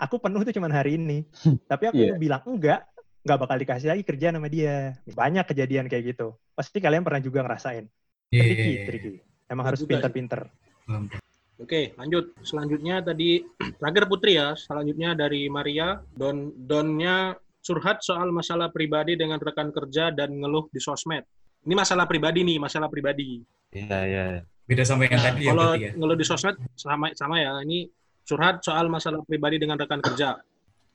[0.00, 1.22] Aku penuh tuh cuman hari ini.
[1.70, 2.16] Tapi aku Iya.
[2.16, 2.88] bilang enggak
[3.22, 7.42] nggak bakal dikasih lagi kerjaan sama dia banyak kejadian kayak gitu pasti kalian pernah juga
[7.42, 7.86] ngerasain
[8.32, 9.12] Iya, tricky tricky
[9.44, 10.48] emang harus pinter-pinter.
[11.60, 12.32] Oke, lanjut.
[12.40, 13.44] Selanjutnya tadi
[13.78, 14.56] terakhir Putri ya.
[14.56, 16.00] Selanjutnya dari Maria.
[16.16, 21.28] Don donnya curhat soal masalah pribadi dengan rekan kerja dan ngeluh di sosmed.
[21.62, 23.44] Ini masalah pribadi nih, masalah pribadi.
[23.70, 24.24] Iya, iya.
[24.64, 27.52] beda sama yang Nah, tadi ya kalau ya ngeluh di sosmed sama sama ya.
[27.60, 27.78] Ini
[28.24, 30.40] curhat soal masalah pribadi dengan rekan kerja.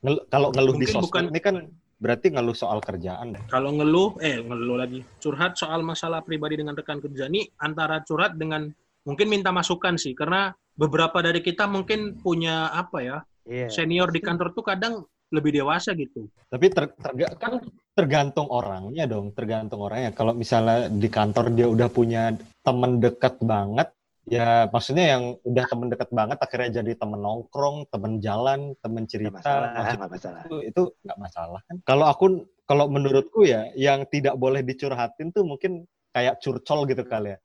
[0.02, 1.56] Ngel- kalau ngeluh di Mungkin sosmed bukan- ini kan
[1.98, 3.42] berarti ngeluh soal kerjaan deh.
[3.50, 5.02] Kalau ngeluh, eh ngeluh lagi.
[5.18, 8.70] Curhat soal masalah pribadi dengan rekan kerja ini antara curhat dengan
[9.02, 13.72] mungkin minta masukan sih, karena beberapa dari kita mungkin punya apa ya Iya.
[13.72, 16.28] senior di kantor tuh kadang lebih dewasa gitu.
[16.48, 17.60] Tapi ter- terga- kan
[17.92, 20.12] tergantung orangnya dong, tergantung orangnya.
[20.12, 22.32] Kalau misalnya di kantor dia udah punya
[22.64, 23.88] temen dekat banget,
[24.28, 29.40] Ya, maksudnya yang udah temen deket banget akhirnya jadi temen nongkrong, temen jalan, temen cerita.
[29.40, 30.40] masalah, Maksud nggak masalah.
[30.44, 31.76] itu itu nggak masalah kan.
[31.88, 32.24] Kalau aku
[32.68, 37.38] kalau menurutku ya yang tidak boleh dicurhatin tuh mungkin kayak curcol gitu kali ya.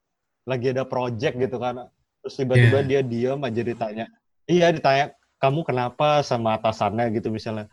[0.43, 1.87] Lagi ada project gitu kan.
[2.23, 4.05] Terus tiba-tiba dia diam aja ditanya.
[4.43, 7.71] Iya ditanya kamu kenapa sama atasannya gitu misalnya.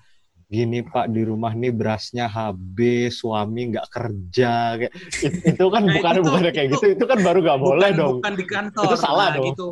[0.51, 5.95] Gini Pak di rumah nih berasnya habis, suami nggak kerja kayak it- itu kan Nah,
[5.95, 6.87] bukan itu- bukan kayak itu- gitu.
[6.99, 8.15] Itu kan baru nggak boleh bukan, dong.
[8.19, 8.83] Bukan di kantor.
[8.91, 9.47] Itu salah Nah, dong.
[9.55, 9.69] Gitu.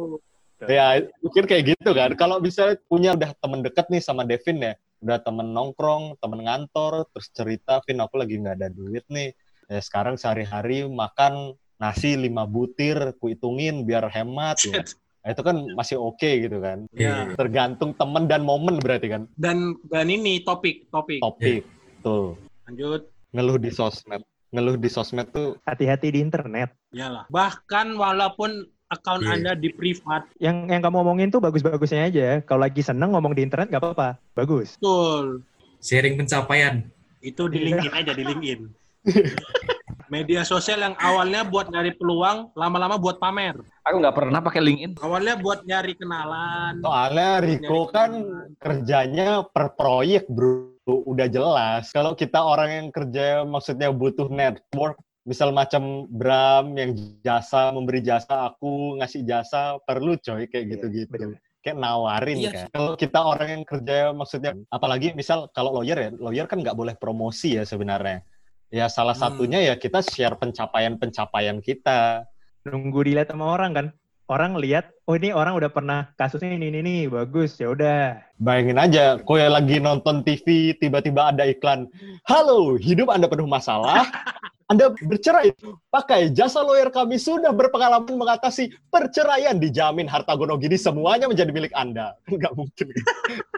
[0.71, 0.87] Ya,
[1.19, 2.11] mungkin kayak gitu kan.
[2.15, 7.07] Kalau misalnya punya udah temen deket nih sama Devin ya, udah temen nongkrong, temen ngantor,
[7.11, 9.35] terus cerita, Vin aku lagi nggak ada duit nih.
[9.67, 14.83] Ya sekarang sehari-hari makan nasi lima butir, ku hitungin biar hemat ya.
[15.19, 16.87] Nah, itu kan masih oke gitu kan.
[16.95, 17.29] Ya.
[17.35, 19.23] Tergantung temen dan momen berarti kan.
[19.35, 21.21] Dan dan ini topik, topik.
[21.21, 21.63] Topik.
[22.01, 22.39] Tuh.
[22.65, 23.11] Lanjut.
[23.35, 24.23] Ngeluh di sosmed.
[24.49, 26.73] Ngeluh di sosmed tuh Hati-hati di internet.
[26.95, 27.29] Iyalah.
[27.29, 29.37] Bahkan walaupun akun Iya.
[29.37, 32.41] Anda di privat, Yang yang kamu omongin tuh bagus-bagusnya aja.
[32.41, 34.17] Kalau lagi seneng ngomong di internet nggak apa-apa.
[34.33, 34.81] Bagus.
[34.81, 35.45] betul.
[35.79, 36.89] Sharing pencapaian.
[37.21, 37.67] Itu di Iya.
[37.77, 38.61] LinkedIn aja, di LinkedIn.
[40.09, 43.61] Media sosial yang awalnya buat nyari peluang, lama-lama buat pamer.
[43.85, 44.93] Aku nggak pernah pakai LinkedIn.
[45.05, 46.81] Awalnya buat nyari kenalan.
[46.81, 48.11] Soalnya Riko kan
[48.57, 51.93] kerjanya per proyek bro, udah jelas.
[51.93, 54.97] Kalau kita orang yang kerja maksudnya butuh network,
[55.29, 61.13] misal macam Bram yang jasa memberi jasa, aku ngasih jasa perlu coy kayak Iya, gitu-gitu.
[61.13, 61.33] betul.
[61.61, 62.51] Kayak nawarin Iya.
[62.55, 62.67] kan.
[62.73, 66.97] Kalau kita orang yang kerja maksudnya, apalagi misal kalau lawyer ya, lawyer kan nggak boleh
[66.97, 68.25] promosi ya sebenarnya.
[68.69, 69.33] Ya salah Hmm.
[69.33, 72.29] satunya ya kita share pencapaian-pencapaian kita.
[72.69, 73.87] Nunggu dilihat sama orang kan.
[74.29, 78.21] Orang lihat, oh ini orang udah pernah kasusnya ini ini, ini bagus ya udah.
[78.37, 81.89] Bayangin aja, kau yang lagi nonton TV, tiba-tiba ada iklan.
[82.29, 84.05] Halo, hidup Anda penuh masalah.
[84.69, 85.57] Anda bercerai.
[85.89, 89.57] Pakai jasa lawyer kami sudah berpengalaman mengatasi perceraian.
[89.57, 92.13] Dijamin harta gono gini semuanya menjadi milik Anda.
[92.29, 92.93] Nggak mungkin.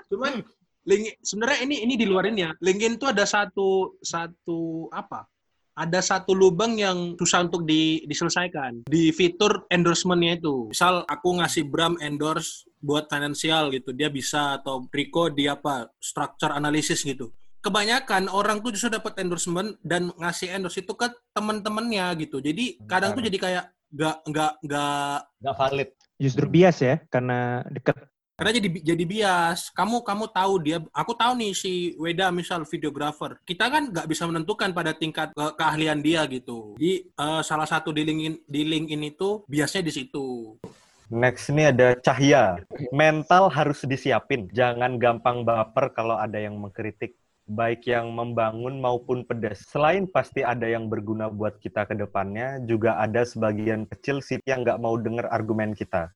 [0.06, 0.46] Cuman
[0.86, 2.50] link sebenarnya ini ini di luar ini ya.
[2.58, 5.26] LinkedIn tuh ada satu satu apa?
[5.80, 10.68] Ada satu lubang yang susah untuk di, diselesaikan di fitur endorsement-nya itu.
[10.68, 15.88] Misal aku ngasih Bram endorse buat finansial gitu, dia bisa atau Rico di apa?
[15.96, 17.32] structure analysis gitu.
[17.64, 22.40] Kebanyakan orang tuh justru dapat endorsement dan ngasih endorse itu ke teman-temannya gitu.
[22.44, 25.88] Jadi kadang tuh jadi kayak nggak nggak nggak Nggak valid.
[26.20, 27.96] Justru bias ya, karena deket.
[28.40, 33.36] Karena jadi jadi bias kamu kamu tahu dia aku tahu nih si Weda misal videografer
[33.44, 37.92] kita kan nggak bisa menentukan pada tingkat ke- keahlian dia gitu jadi eh, salah satu
[37.92, 40.56] di LinkedIn di LinkedIn itu biasnya di situ
[41.10, 42.62] Next ini ada Cahya.
[42.94, 44.46] Mental harus disiapin.
[44.54, 47.18] Jangan gampang baper kalau ada yang mengkritik.
[47.50, 49.66] Baik yang membangun maupun pedas.
[49.66, 54.62] Selain pasti ada yang berguna buat kita ke depannya, juga ada sebagian kecil sih yang
[54.62, 56.14] nggak mau dengar argumen kita.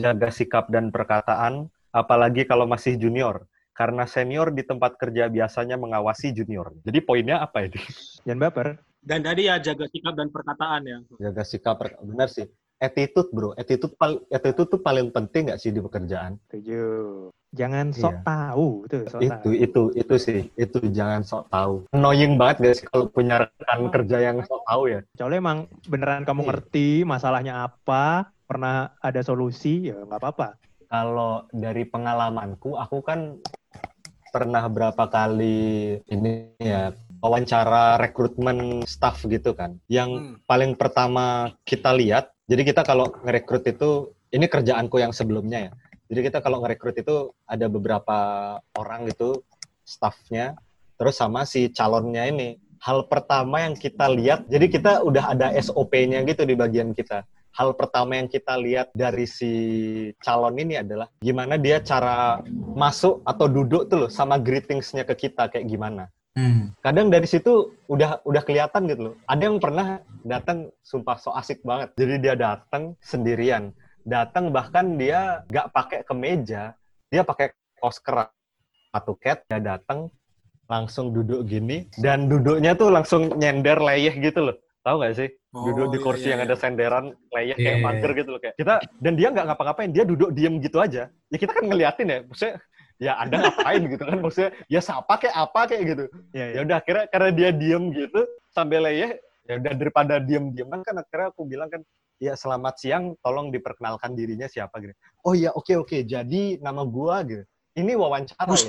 [0.00, 1.52] Jaga sikap dan perkataan,
[1.90, 3.44] apalagi kalau masih junior.
[3.70, 6.72] Karena senior di tempat kerja biasanya mengawasi junior.
[6.80, 7.76] Jadi poinnya apa ini?
[8.24, 8.68] Jangan baper.
[9.00, 12.44] dan tadi ya jaga sikap dan perkataan ya Jaga sikap, per- benar sih.
[12.76, 16.36] Attitude bro, attitude, pal- attitude tuh paling penting nggak sih di pekerjaan?
[16.46, 16.84] Setuju.
[17.50, 18.22] Jangan sok Iya.
[18.22, 19.04] tahu tuh.
[19.06, 19.52] Sok itu tahu.
[19.56, 24.16] itu itu sih itu jangan sok tahu annoying banget gak sih kalau punya rekan kerja
[24.22, 26.48] yang sok tahu ya Kecuali emang beneran kamu Iya.
[26.52, 30.58] ngerti masalahnya apa, pernah ada solusi, ya nggak apa-apa.
[30.90, 33.38] kalau dari pengalamanku aku kan
[34.34, 36.90] pernah berapa kali ini ya
[37.22, 40.34] wawancara rekrutmen staff gitu kan yang Hmm.
[40.50, 45.72] paling pertama kita lihat jadi kita kalau ngerekrut itu ini kerjaanku yang sebelumnya ya
[46.10, 48.18] jadi kita kalau ngerekrut itu ada beberapa
[48.74, 49.46] orang gitu
[49.86, 50.58] staffnya
[50.98, 56.26] terus sama si calonnya ini hal pertama yang kita lihat jadi kita udah ada SOP-nya
[56.26, 57.22] gitu di bagian kita
[57.54, 59.52] hal pertama yang kita lihat dari si
[60.22, 62.40] calon ini adalah gimana dia cara
[62.74, 66.08] masuk atau duduk tuh loh sama greetingsnya ke kita kayak gimana
[66.38, 66.70] Hmm.
[66.78, 69.14] kadang dari situ udah udah kelihatan gitu loh.
[69.26, 71.90] Ada yang pernah datang sumpah so asik banget.
[71.98, 73.74] Jadi dia datang sendirian.
[74.06, 76.78] Datang bahkan dia nggak pakai kemeja,
[77.10, 77.50] dia pakai
[77.82, 78.30] kaos kerat
[78.94, 79.42] atau cat.
[79.50, 80.06] Dia datang
[80.70, 84.56] langsung duduk gini dan duduknya tuh langsung nyender leyeh gitu loh.
[84.80, 85.28] Tahu nggak sih?
[85.52, 86.48] Duduk di Oh, kursi iya, yang iya.
[86.48, 88.18] ada senderan leyeh Iya, kayak iya, mager iya.
[88.22, 88.54] gitu loh kayak.
[88.56, 91.02] Kita dan dia nggak ngapa-ngapain, dia duduk diem gitu aja.
[91.12, 92.54] Ya kita kan ngeliatin ya, maksudnya
[93.00, 96.04] ya Anda ngapain gitu kan maksudnya ya sapa kayak apa kayak gitu
[96.36, 98.20] Ya, ya udah akhirnya karena dia diem gitu
[98.52, 99.16] sambil leyeh
[99.48, 101.80] ya udah daripada diem dieman kan akhirnya aku bilang kan
[102.20, 104.92] ya selamat siang tolong diperkenalkan dirinya siapa gitu
[105.24, 107.40] oh ya oke oke jadi nama gua gitu
[107.72, 108.68] ini wawancara Buset.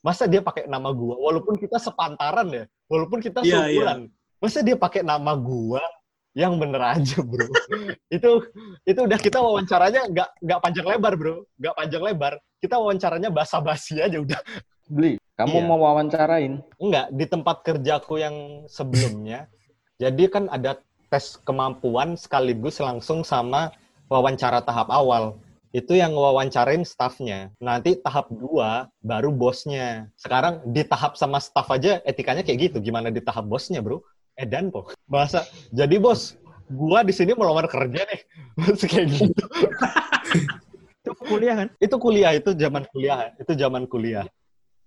[0.00, 4.08] masa dia pakai nama gua walaupun kita sepantaran ya walaupun kita Iya, seumuran
[4.42, 5.78] masa dia pakai nama gua
[6.34, 7.46] yang bener aja bro.
[8.16, 8.30] itu
[8.82, 12.32] itu udah kita wawancaranya nggak nggak panjang lebar bro, nggak panjang lebar.
[12.58, 14.40] Kita wawancaranya basa-basi aja udah.
[14.90, 15.66] Beli, kamu Iya.
[15.68, 16.52] mau wawancarain?
[16.76, 19.46] Enggak di tempat kerjaku yang sebelumnya.
[20.02, 23.70] jadi kan ada tes kemampuan sekaligus langsung sama
[24.10, 25.38] wawancara tahap awal.
[25.70, 27.54] Itu yang wawancarain staffnya.
[27.62, 30.10] Nanti tahap dua baru bosnya.
[30.18, 32.76] Sekarang di tahap sama staff aja etikanya kayak gitu.
[32.82, 34.02] Gimana di tahap bosnya bro?
[34.42, 34.90] Edan po.
[35.06, 35.46] Bahasa.
[35.70, 36.34] Jadi bos,
[36.66, 38.20] gua di sini melamar kerja nih.
[38.74, 39.44] Terus kayak gitu.
[41.02, 41.68] Itu kuliah kan?
[41.82, 43.34] Itu kuliah, itu zaman kuliah.
[43.34, 44.22] Itu zaman kuliah.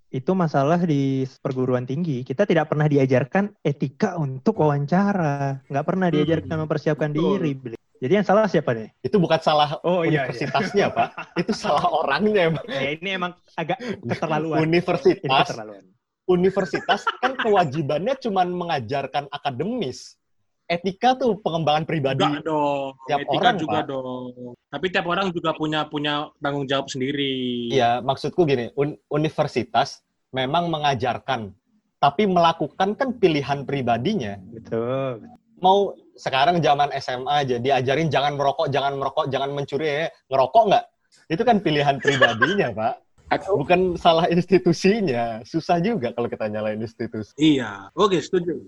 [0.08, 2.24] Itu masalah di perguruan tinggi.
[2.24, 5.60] Kita tidak pernah diajarkan etika untuk wawancara.
[5.68, 7.52] Nggak pernah diajarkan Hmm, mempersiapkan diri.
[7.52, 7.76] Beli.
[8.00, 8.96] Jadi yang salah siapa nih?
[9.04, 10.32] Itu bukan salah Oh, iya, iya.
[10.32, 11.36] universitasnya, Pak.
[11.36, 12.64] Itu salah orangnya, Pak.
[12.68, 13.76] Ya, ini emang agak
[14.12, 14.56] keterlaluan.
[14.56, 15.84] Ini Universitas keterlaluan.
[16.26, 20.18] Universitas kan kewajibannya cuma mengajarkan akademis.
[20.66, 22.26] Etika tuh pengembangan pribadi.
[22.26, 22.98] Enggak dong.
[23.06, 23.86] Tiap Etika orang, juga Pak.
[23.86, 24.34] dong.
[24.74, 27.70] Tapi tiap orang juga punya punya tanggung jawab sendiri.
[27.70, 30.02] Iya, maksudku gini, un- universitas
[30.34, 31.54] memang mengajarkan,
[32.02, 34.42] tapi melakukan kan pilihan pribadinya.
[34.50, 35.22] Betul.
[35.62, 40.10] Mau sekarang zaman SMA aja diajarin jangan merokok, jangan merokok, jangan mencuri, ya.
[40.34, 40.86] ngerokok nggak?
[41.30, 43.05] Itu kan pilihan pribadinya, Pak.
[43.34, 45.42] Aku Bukan salah institusinya.
[45.42, 47.34] Susah juga kalau kita nyalain institusi.
[47.36, 47.90] Iya.
[47.94, 48.62] Oke, setuju.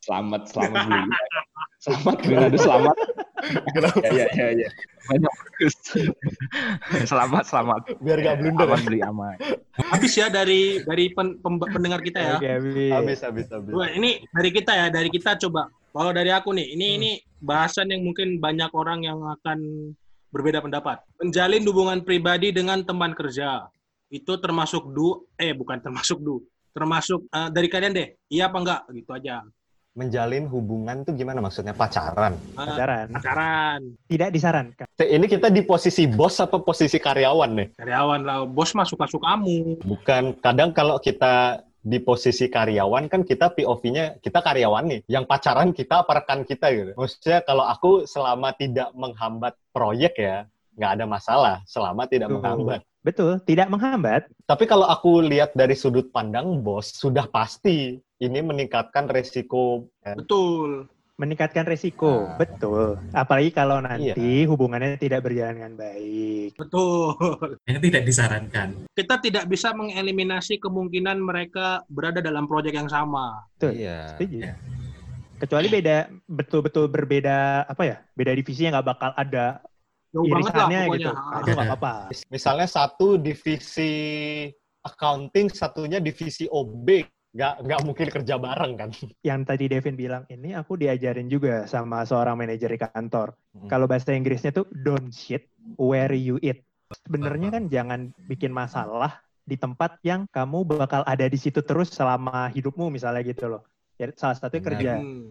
[0.00, 1.00] selamat, selamat beli.
[1.80, 2.16] Selamat
[2.56, 2.96] selamat.
[3.72, 4.00] Kenapa?
[4.08, 4.68] Ya, ya, ya, ya.
[5.08, 5.74] Banyak bagus.
[7.04, 7.80] selamat, selamat.
[8.00, 8.68] Biar nggak blunder.
[8.68, 9.36] Aman beli aman.
[9.76, 12.34] Habis ya dari dari pen- pem- pendengar kita ya.
[12.36, 12.76] Oke, habis.
[12.92, 13.72] Habis, habis, habis.
[13.76, 15.68] Wah, ini dari kita ya, dari kita coba.
[15.90, 16.96] Kalau dari aku nih, ini Hmm.
[17.00, 17.10] ini
[17.40, 19.92] bahasan yang mungkin banyak orang yang akan
[20.30, 21.00] berbeda pendapat.
[21.20, 23.68] Menjalin hubungan pribadi dengan teman kerja.
[24.10, 26.42] Itu termasuk du eh bukan termasuk du.
[26.74, 28.08] Termasuk eh, dari kalian deh.
[28.26, 28.80] Iya apa enggak?
[28.90, 29.46] Gitu aja.
[29.94, 31.74] Menjalin hubungan tuh gimana maksudnya?
[31.74, 32.34] Pacaran?
[32.34, 33.06] Eh, Pacaran.
[33.10, 34.86] pacaran, Tidak disarankan.
[34.98, 37.68] Ini kita di posisi bos apa posisi karyawan nih?
[37.78, 38.38] karyawan lah.
[38.50, 39.82] Bos mah suka-sukamu.
[39.82, 45.00] Bukan, kadang kalau kita di posisi karyawan kan kita POV-nya kita karyawan nih.
[45.06, 46.92] Yang pacaran kita apa rekan kita gitu.
[46.98, 50.46] Maksudnya kalau aku selama tidak menghambat proyek ya,
[50.78, 52.82] nggak ada masalah selama tidak menghambat.
[53.00, 54.28] Betul, tidak menghambat.
[54.44, 60.20] Tapi kalau aku lihat dari sudut pandang bos, sudah pasti ini meningkatkan resiko kan?
[60.20, 60.84] Betul.
[61.16, 62.28] Meningkatkan resiko.
[62.28, 62.36] Nah.
[62.40, 62.96] Betul.
[63.12, 66.56] Apalagi kalau nanti hubungannya tidak berjalan dengan baik.
[66.56, 67.60] Betul.
[67.68, 68.68] Ini tidak disarankan.
[68.96, 73.44] Kita tidak bisa mengeliminasi kemungkinan mereka berada dalam proyek yang sama.
[73.56, 73.80] Betul.
[73.80, 74.16] Iya.
[74.16, 74.38] Setuju.
[74.48, 74.54] Ya.
[75.40, 79.64] Kecuali beda, betul-betul berbeda, apa ya, beda divisinya nggak bakal ada
[80.10, 80.82] Jauh banget lah pokoknya.
[80.98, 81.10] gitu.
[81.14, 81.38] Ah.
[81.40, 81.94] Itu nggak apa-apa.
[82.30, 83.92] Misalnya satu divisi
[84.82, 86.88] accounting, satunya divisi OB,
[87.30, 88.90] nggak nggak mungkin kerja bareng kan?
[89.22, 93.38] Yang tadi Devin bilang, ini aku diajarin juga sama seorang manajer di kantor.
[93.54, 93.68] Hmm.
[93.70, 95.46] Kalau bahasa Inggrisnya tuh don't shit
[95.78, 96.66] where you eat.
[97.06, 102.50] Sebenarnya kan jangan bikin masalah di tempat yang kamu bakal ada di situ terus selama
[102.50, 103.62] hidupmu misalnya gitu loh.
[103.94, 104.70] Ya, salah satunya Benar.
[104.74, 104.92] kerja.
[104.98, 105.26] Hmm.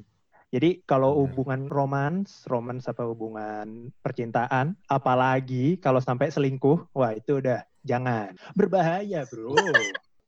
[0.49, 1.21] Jadi kalau Benar.
[1.29, 8.33] hubungan romans, romans apa hubungan percintaan, apalagi kalau sampai selingkuh, wah itu udah jangan.
[8.57, 9.53] Berbahaya, bro.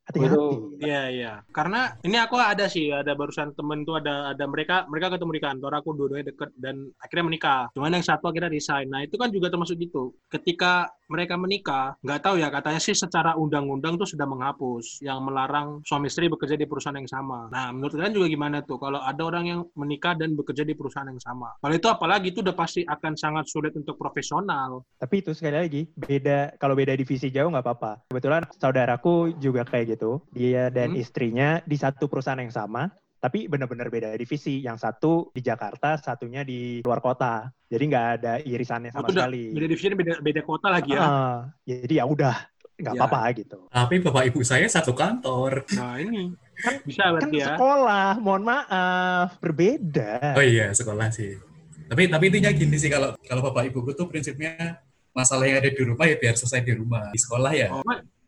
[0.09, 0.81] Hati-hati.
[0.81, 1.33] Iya iya.
[1.53, 5.41] Karena ini aku ada sih, ada barusan temen tuh ada ada mereka mereka ketemu di
[5.41, 7.61] kantor aku dua-duanya deket dan akhirnya menikah.
[7.77, 8.89] Cuman yang satu akhirnya resign.
[8.89, 10.17] Nah itu kan juga termasuk gitu.
[10.25, 15.83] Ketika mereka menikah, nggak tahu ya katanya sih secara undang-undang tuh sudah menghapus yang melarang
[15.83, 17.51] suami istri bekerja di perusahaan yang sama.
[17.51, 21.05] Nah menurut kalian juga gimana tuh kalau ada orang yang menikah dan bekerja di perusahaan
[21.05, 21.53] yang sama?
[21.61, 24.81] Kalau itu apalagi itu udah pasti akan sangat sulit untuk profesional.
[24.97, 28.09] Tapi itu sekali lagi beda kalau beda divisi jauh nggak apa-apa.
[28.09, 30.23] Kebetulan saudaraku juga kayak gitu.
[30.31, 30.99] Dia dan Hmm.
[30.99, 34.59] istrinya di satu perusahaan yang sama, tapi benar-benar beda divisi.
[34.59, 37.51] Yang satu di Jakarta, satunya di luar kota.
[37.67, 39.43] Jadi nggak ada irisannya sama itu udah sekali.
[39.51, 41.01] beda divisi beda beda kota lagi ya.
[41.01, 42.35] Ah, jadi ya udah
[42.75, 42.99] nggak Ya.
[42.99, 43.57] apa-apa gitu.
[43.67, 45.67] Tapi bapak ibu saya satu kantor.
[45.71, 46.33] Nah ini
[46.81, 47.47] bisa Kan berarti ya.
[47.53, 50.33] sekolah, mohon maaf, berbeda.
[50.33, 51.37] Oh iya, sekolah sih.
[51.85, 54.79] Tapi tapi intinya gini sih kalau kalau bapak ibuku tuh prinsipnya
[55.11, 57.11] masalah yang ada di rumah ya biar selesai di rumah.
[57.11, 57.67] Di sekolah ya.
[57.69, 57.83] Oh,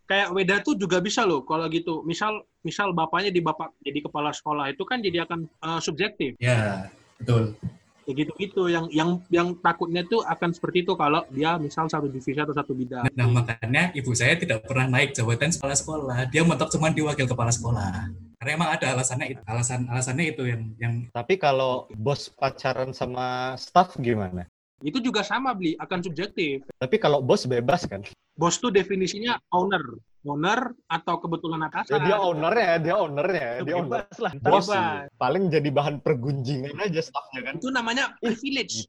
[0.08, 2.04] kayak Weda tuh juga bisa loh kalau gitu.
[2.04, 6.36] Misal misal bapaknya di bapak jadi kepala sekolah itu kan jadi akan eh, subjektif.
[6.40, 6.88] Ya,
[7.20, 7.56] betul.
[8.04, 12.36] Ya gitu-gitu yang yang yang takutnya tuh akan seperti itu kalau dia misal satu divisi
[12.36, 13.08] atau satu bidang.
[13.16, 16.18] Nah, makanya ibu saya tidak pernah naik jabatan kepala sekolah.
[16.28, 18.12] Dia mentok cuma di wakil kepala sekolah.
[18.44, 19.42] Karena emang ada alasannya itu.
[19.48, 24.52] Alasan alasannya itu yang yang Tapi kalau bos pacaran sama staff gimana?
[24.84, 26.68] Itu juga sama beli akan subjektif.
[26.76, 28.04] Tapi kalau bos bebas kan?
[28.36, 29.82] Bos tuh definisinya owner.
[30.24, 32.00] owner atau kebetulan Ya, atasan.
[32.08, 34.08] dia ownernya, dia ownernya, dia owner.
[34.08, 34.32] Bebas lah.
[34.40, 35.12] Bos Bebas.
[35.20, 37.54] Paling jadi bahan pergunjingan aja staffnya kan.
[37.60, 38.88] Itu namanya privilege.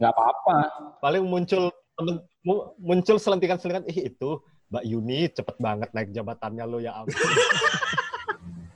[0.00, 0.56] Nggak apa-apa.
[1.04, 1.68] Paling muncul
[2.76, 7.12] muncul selentingan-selentingan, ih itu Mbak Yuni cepet banget naik jabatannya lo ya ampun.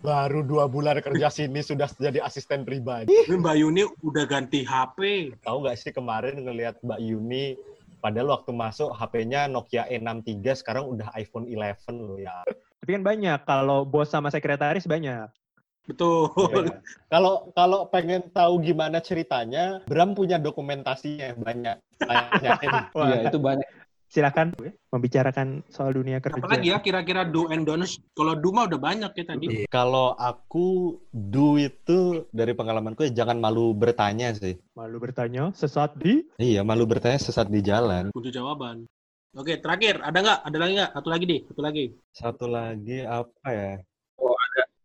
[0.01, 3.13] Baru dua bulan kerja sini sudah jadi asisten pribadi.
[3.13, 5.33] Ini Mbak Yuni udah ganti HP.
[5.45, 7.57] Tahu nggak sih kemarin ngelihat Mbak Yuni,
[8.01, 12.41] padahal waktu masuk HP-nya Nokia E63, sekarang udah iPhone 11 loh ya.
[12.81, 13.39] Tapi kan banyak.
[13.45, 15.29] Kalau bos sama sekretaris banyak.
[15.85, 16.31] Betul.
[16.39, 16.81] Iya.
[17.11, 21.77] Kalau kalau pengen tahu gimana ceritanya, Bram punya dokumentasinya banyak.
[22.41, 23.69] Iya, itu banyak.
[24.11, 24.59] Silakan
[24.91, 26.43] membicarakan soal dunia kerja.
[26.43, 28.03] Apalagi ya kira-kira do and don'ts.
[28.19, 29.47] Kalau do mah udah banyak ya tadi.
[29.71, 34.59] Kalau aku do itu dari pengalamanku ya jangan malu bertanya sih.
[34.75, 38.11] Malu bertanya, sesat di Iya, malu bertanya sesat di jalan.
[38.11, 38.85] Kunci jawaban.
[39.39, 40.03] Oke, terakhir.
[40.03, 40.39] Ada nggak?
[40.43, 40.91] Ada lagi nggak?
[40.91, 41.41] Satu lagi deh.
[41.47, 41.85] Satu lagi.
[42.11, 43.73] Satu lagi apa ya?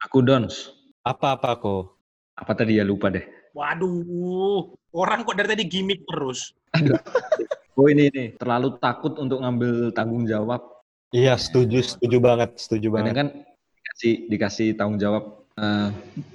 [0.06, 0.70] Aku dons.
[1.02, 1.98] Apa-apa kok?
[2.38, 3.26] Apa tadi ya lupa deh.
[3.58, 4.70] Waduh.
[4.94, 6.54] Orang kok dari tadi gimmick terus.
[7.76, 10.64] Oh ini nih, terlalu takut untuk ngambil tanggung jawab.
[11.12, 13.14] Iya, setuju, setuju banget, setuju banget.
[13.20, 13.28] kan
[13.84, 15.44] dikasih dikasih tanggung jawab.
[15.56, 15.88] eh,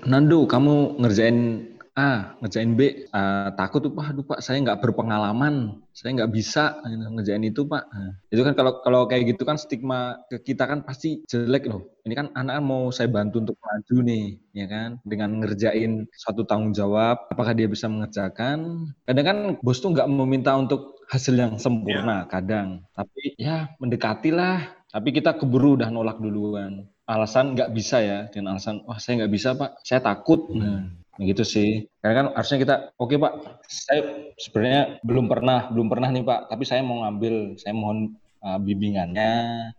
[0.08, 3.08] Nando, kamu ngerjain A, ngerjain B.
[3.08, 7.84] Eh, takut tuh, Pak, aduh Pak, saya nggak berpengalaman, saya nggak bisa ngerjain itu Pak.
[7.88, 11.88] Nah, itu kan kalau kalau kayak gitu kan stigma ke kita kan pasti jelek loh.
[12.04, 15.00] Ini kan anak mau saya bantu untuk maju nih, ya kan?
[15.04, 18.88] Dengan ngerjain suatu tanggung jawab, apakah dia bisa mengerjakan?
[19.04, 22.86] Kadang kan bos tuh nggak meminta untuk hasil yang sempurna, kadang.
[22.94, 24.62] Tapi ya mendekati lah.
[24.90, 26.86] Tapi kita keburu udah nolak duluan.
[27.06, 30.46] Alasan nggak bisa ya, dengan alasan wah saya nggak bisa pak, saya takut.
[30.54, 30.86] Nah,
[31.18, 31.90] gitu sih.
[31.98, 33.32] Karena kan harusnya kita, oke pak,
[33.66, 38.58] saya sebenarnya belum pernah, belum pernah nih pak, tapi saya mau ngambil, saya mohon uh,
[38.58, 39.32] bimbingannya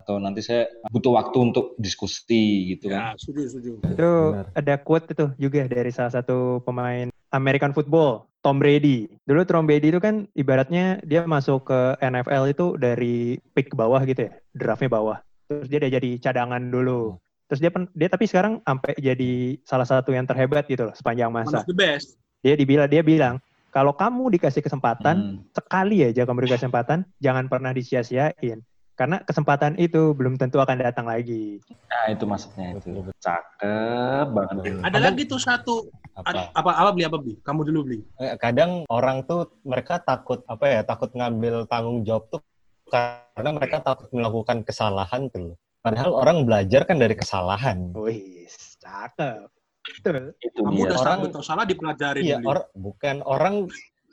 [0.05, 3.15] atau nanti saya butuh waktu untuk diskusi gitu kan.
[3.15, 3.71] Ya, setuju, setuju.
[3.83, 4.45] itu Benar.
[4.53, 9.05] ada quote itu juga dari salah satu pemain American football, Tom Brady.
[9.23, 13.15] Dulu Tom Brady itu kan ibaratnya dia masuk ke NFL itu dari
[13.53, 15.17] pick bawah gitu ya, draftnya bawah.
[15.45, 17.21] Terus dia udah jadi cadangan dulu.
[17.45, 19.31] Terus dia pen- dia tapi sekarang sampai jadi
[19.61, 21.61] salah satu yang terhebat gitu loh sepanjang One masa.
[21.61, 22.17] of the best.
[22.41, 23.37] Dia dibilang dia bilang
[23.69, 25.37] kalau kamu dikasih kesempatan Hmm.
[25.53, 28.63] sekali aja kamu dikasih kesempatan jangan pernah disia-siain
[29.01, 31.57] karena kesempatan itu belum tentu akan datang lagi.
[31.89, 33.01] Nah itu maksudnya itu.
[33.17, 34.77] Cakep banget.
[34.85, 35.89] Ada lagi tuh satu.
[36.13, 36.53] Apa?
[36.53, 37.33] Apa, apa beli, apa beli?
[37.41, 37.99] Kamu dulu beli.
[38.21, 40.85] Eh, Kadang orang tuh mereka takut apa ya?
[40.85, 42.45] Takut ngambil tanggung jawab tuh
[42.85, 45.57] karena mereka takut melakukan kesalahan tuh.
[45.81, 47.89] Padahal orang belajar kan dari kesalahan.
[47.97, 48.45] Wih,
[48.77, 49.49] cakep.
[49.81, 50.37] Betul.
[50.37, 50.85] Itu Kamu dia.
[50.93, 52.21] udah orang- salah, salah dipelajarin.
[52.21, 53.65] Iya, or, bukan orang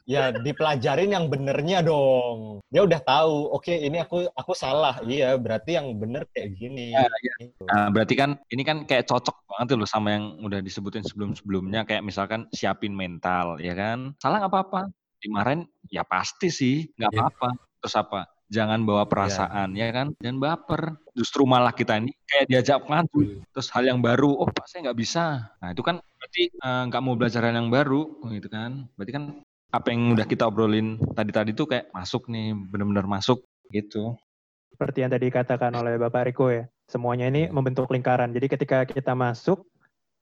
[0.09, 2.65] ya dipelajarin yang benernya dong.
[2.73, 4.97] Dia udah tahu, oke ini aku aku salah.
[5.05, 6.97] Iya, berarti yang bener kayak gini.
[6.97, 7.35] Ya, ya.
[7.69, 12.01] Nah, berarti kan ini kan kayak cocok banget loh sama yang udah disebutin sebelum-sebelumnya kayak
[12.01, 14.17] misalkan siapin mental ya kan.
[14.17, 14.81] Salah nggak apa-apa.
[15.21, 17.19] Dimarahin ya pasti sih nggak Iya.
[17.29, 17.49] apa-apa.
[17.85, 18.21] Terus apa?
[18.49, 20.17] Jangan bawa perasaan ya kan.
[20.25, 20.97] Jangan baper.
[21.13, 23.45] Justru malah kita ini kayak diajak maju.
[23.53, 25.53] Terus hal yang baru, oh Pak saya nggak bisa.
[25.61, 28.89] Nah itu kan berarti eh, nggak mau belajar hal yang baru gitu kan.
[28.97, 29.25] Berarti kan
[29.69, 34.17] apa yang udah kita obrolin tadi-tadi tuh kayak masuk nih, bener-bener masuk gitu.
[34.73, 38.33] Seperti yang tadi dikatakan oleh Bapak Riko ya, semuanya ini membentuk lingkaran.
[38.33, 39.69] Jadi ketika kita masuk,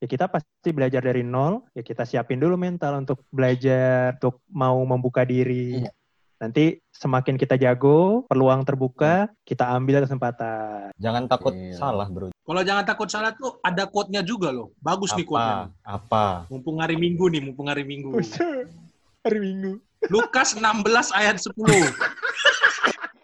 [0.03, 4.83] ya kita pasti belajar dari nol, ya kita siapin dulu mental untuk belajar, untuk mau
[4.83, 5.87] membuka diri.
[5.87, 5.93] Iya.
[6.37, 10.93] Nanti semakin kita jago, peluang terbuka, kita ambil kesempatan.
[11.01, 11.81] Jangan takut Iya.
[11.81, 12.29] salah, Bro.
[12.29, 14.75] Kalau jangan takut salah tuh ada quote-nya juga loh.
[14.83, 15.73] Bagus nih quote-nya.
[15.81, 16.45] Apa?
[16.45, 16.53] Apa?
[16.53, 18.21] Mumpung hari Minggu nih, mumpung hari Minggu.
[19.27, 19.83] Hari Minggu.
[20.07, 21.59] Lukas 16 ayat 10.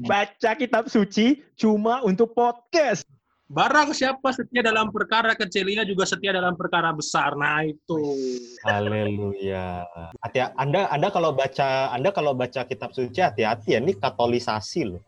[0.03, 3.07] Baca kitab suci cuma untuk podcast.
[3.47, 7.39] Barang siapa setia dalam perkara kecilnya juga setia dalam perkara besar.
[7.39, 8.19] Nah itu.
[8.67, 9.87] Haleluya.
[10.19, 15.03] Hati Anda Anda kalau baca Anda kalau baca kitab suci hati-hati ya ini katolisasi loh.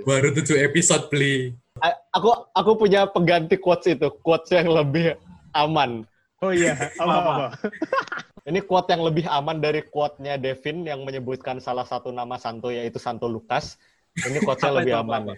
[0.09, 1.53] Baru tujuh episode beli.
[1.85, 5.13] A- Aku aku punya pengganti quotes itu, quotes yang lebih
[5.53, 6.01] aman.
[6.41, 7.53] Oh iya, apa?
[8.41, 12.97] Ini quote yang lebih aman dari quote-nya Devin yang menyebutkan salah satu nama santo yaitu
[12.97, 13.77] Santo Lukas.
[14.17, 15.21] Ini quotes-nya Apa lebih aman.
[15.29, 15.33] apa?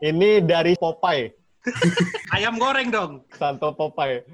[0.00, 1.36] Ini dari Popeye,
[2.34, 3.20] Ayam goreng dong.
[3.36, 4.24] Santo Popeye.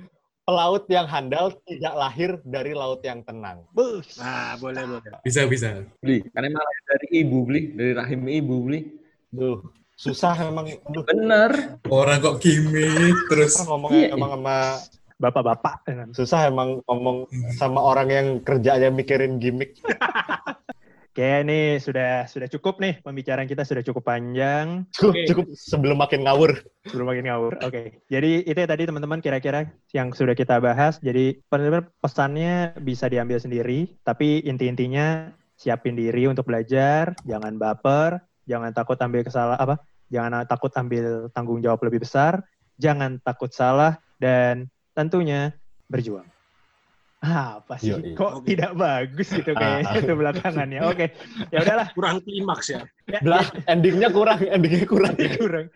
[0.47, 3.67] Pelaut yang handal tidak lahir dari laut yang tenang.
[3.75, 4.15] Bus.
[4.15, 5.19] Nah, boleh, boleh.
[5.27, 5.83] Bisa, bisa.
[5.99, 8.95] Beli, karena malah dari ibu beli, dari rahim ibu beli.
[9.27, 9.59] Duh,
[9.99, 10.71] susah emang.
[10.87, 11.83] Duh, Bener.
[11.91, 13.59] Orang kok gimmick terus.
[13.67, 14.15] ngomongnya Iya.
[14.15, 14.57] emang sama
[15.17, 15.89] Bapak-bapak.
[15.89, 16.13] kan.
[16.13, 17.25] susah emang ngomong
[17.57, 19.81] sama orang yang kerjanya mikirin gimmick.
[21.17, 24.85] Oke, nih sudah sudah cukup nih pembicaraan kita sudah cukup panjang.
[24.93, 25.25] Cukup, Oke.
[25.25, 26.61] cukup sebelum makin ngawur.
[26.85, 27.57] Sebelum makin ngawur.
[27.65, 28.05] Oke.
[28.13, 31.01] Jadi itu ya tadi teman-teman kira-kira yang sudah kita bahas.
[31.01, 38.77] Jadi benar-benar pesannya bisa diambil sendiri, tapi inti-intinya siapin diri untuk belajar, jangan baper, jangan
[38.77, 39.81] takut ambil kesalah apa?
[40.13, 42.45] Jangan takut ambil tanggung jawab lebih besar,
[42.77, 45.53] jangan takut salah dan tentunya
[45.87, 46.25] berjuang.
[47.21, 47.91] Ah, apa sih?
[47.97, 48.13] Yoi.
[48.13, 48.55] Kok Oke.
[48.55, 49.99] tidak bagus gitu kayaknya Ah.
[49.99, 50.81] itu belakangannya.
[50.85, 51.07] Oke.
[51.49, 51.89] Ya udahlah.
[51.97, 52.85] Kurang klimaks ya.
[53.09, 55.17] Ya, Belah, endingnya kurang, endingnya kurang.
[55.41, 55.67] kurang.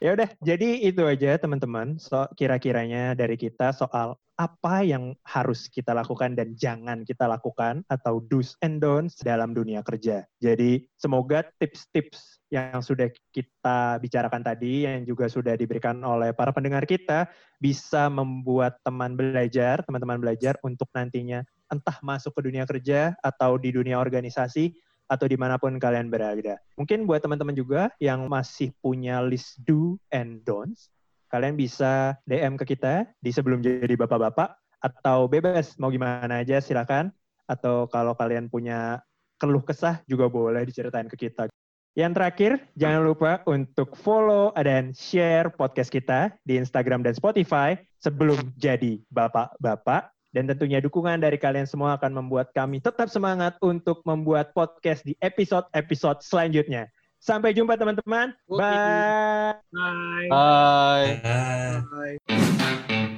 [0.00, 1.96] Ya udah, jadi itu aja teman-teman.
[2.00, 8.24] So kira-kiranya dari kita soal apa yang harus kita lakukan dan jangan kita lakukan atau
[8.24, 10.24] do's and don'ts dalam dunia kerja.
[10.40, 16.82] Jadi semoga tips-tips yang sudah kita bicarakan tadi yang juga sudah diberikan oleh para pendengar
[16.82, 17.30] kita
[17.62, 23.70] bisa membuat teman belajar, teman-teman belajar untuk nantinya entah masuk ke dunia kerja atau di
[23.70, 24.74] dunia organisasi
[25.06, 26.58] atau di mana pun kalian berada.
[26.74, 30.90] Mungkin buat teman-teman juga yang masih punya list do and don'ts,
[31.30, 37.14] kalian bisa DM ke kita di sebelum jadi bapak-bapak atau bebas mau gimana aja silakan.
[37.50, 39.02] Atau kalau kalian punya
[39.42, 41.50] keluh kesah juga boleh diceritain ke kita.
[41.98, 48.38] Yang terakhir, jangan lupa untuk follow dan share podcast kita di Instagram dan Spotify sebelum
[48.54, 50.14] jadi bapak-bapak.
[50.30, 55.18] Dan tentunya dukungan dari kalian semua akan membuat kami tetap semangat untuk membuat podcast di
[55.18, 56.86] episode-episode selanjutnya.
[57.18, 58.30] Sampai jumpa teman-teman.
[58.46, 58.62] Oke.
[58.62, 60.30] Bye.
[60.30, 61.10] Bye.
[62.22, 63.09] Bye.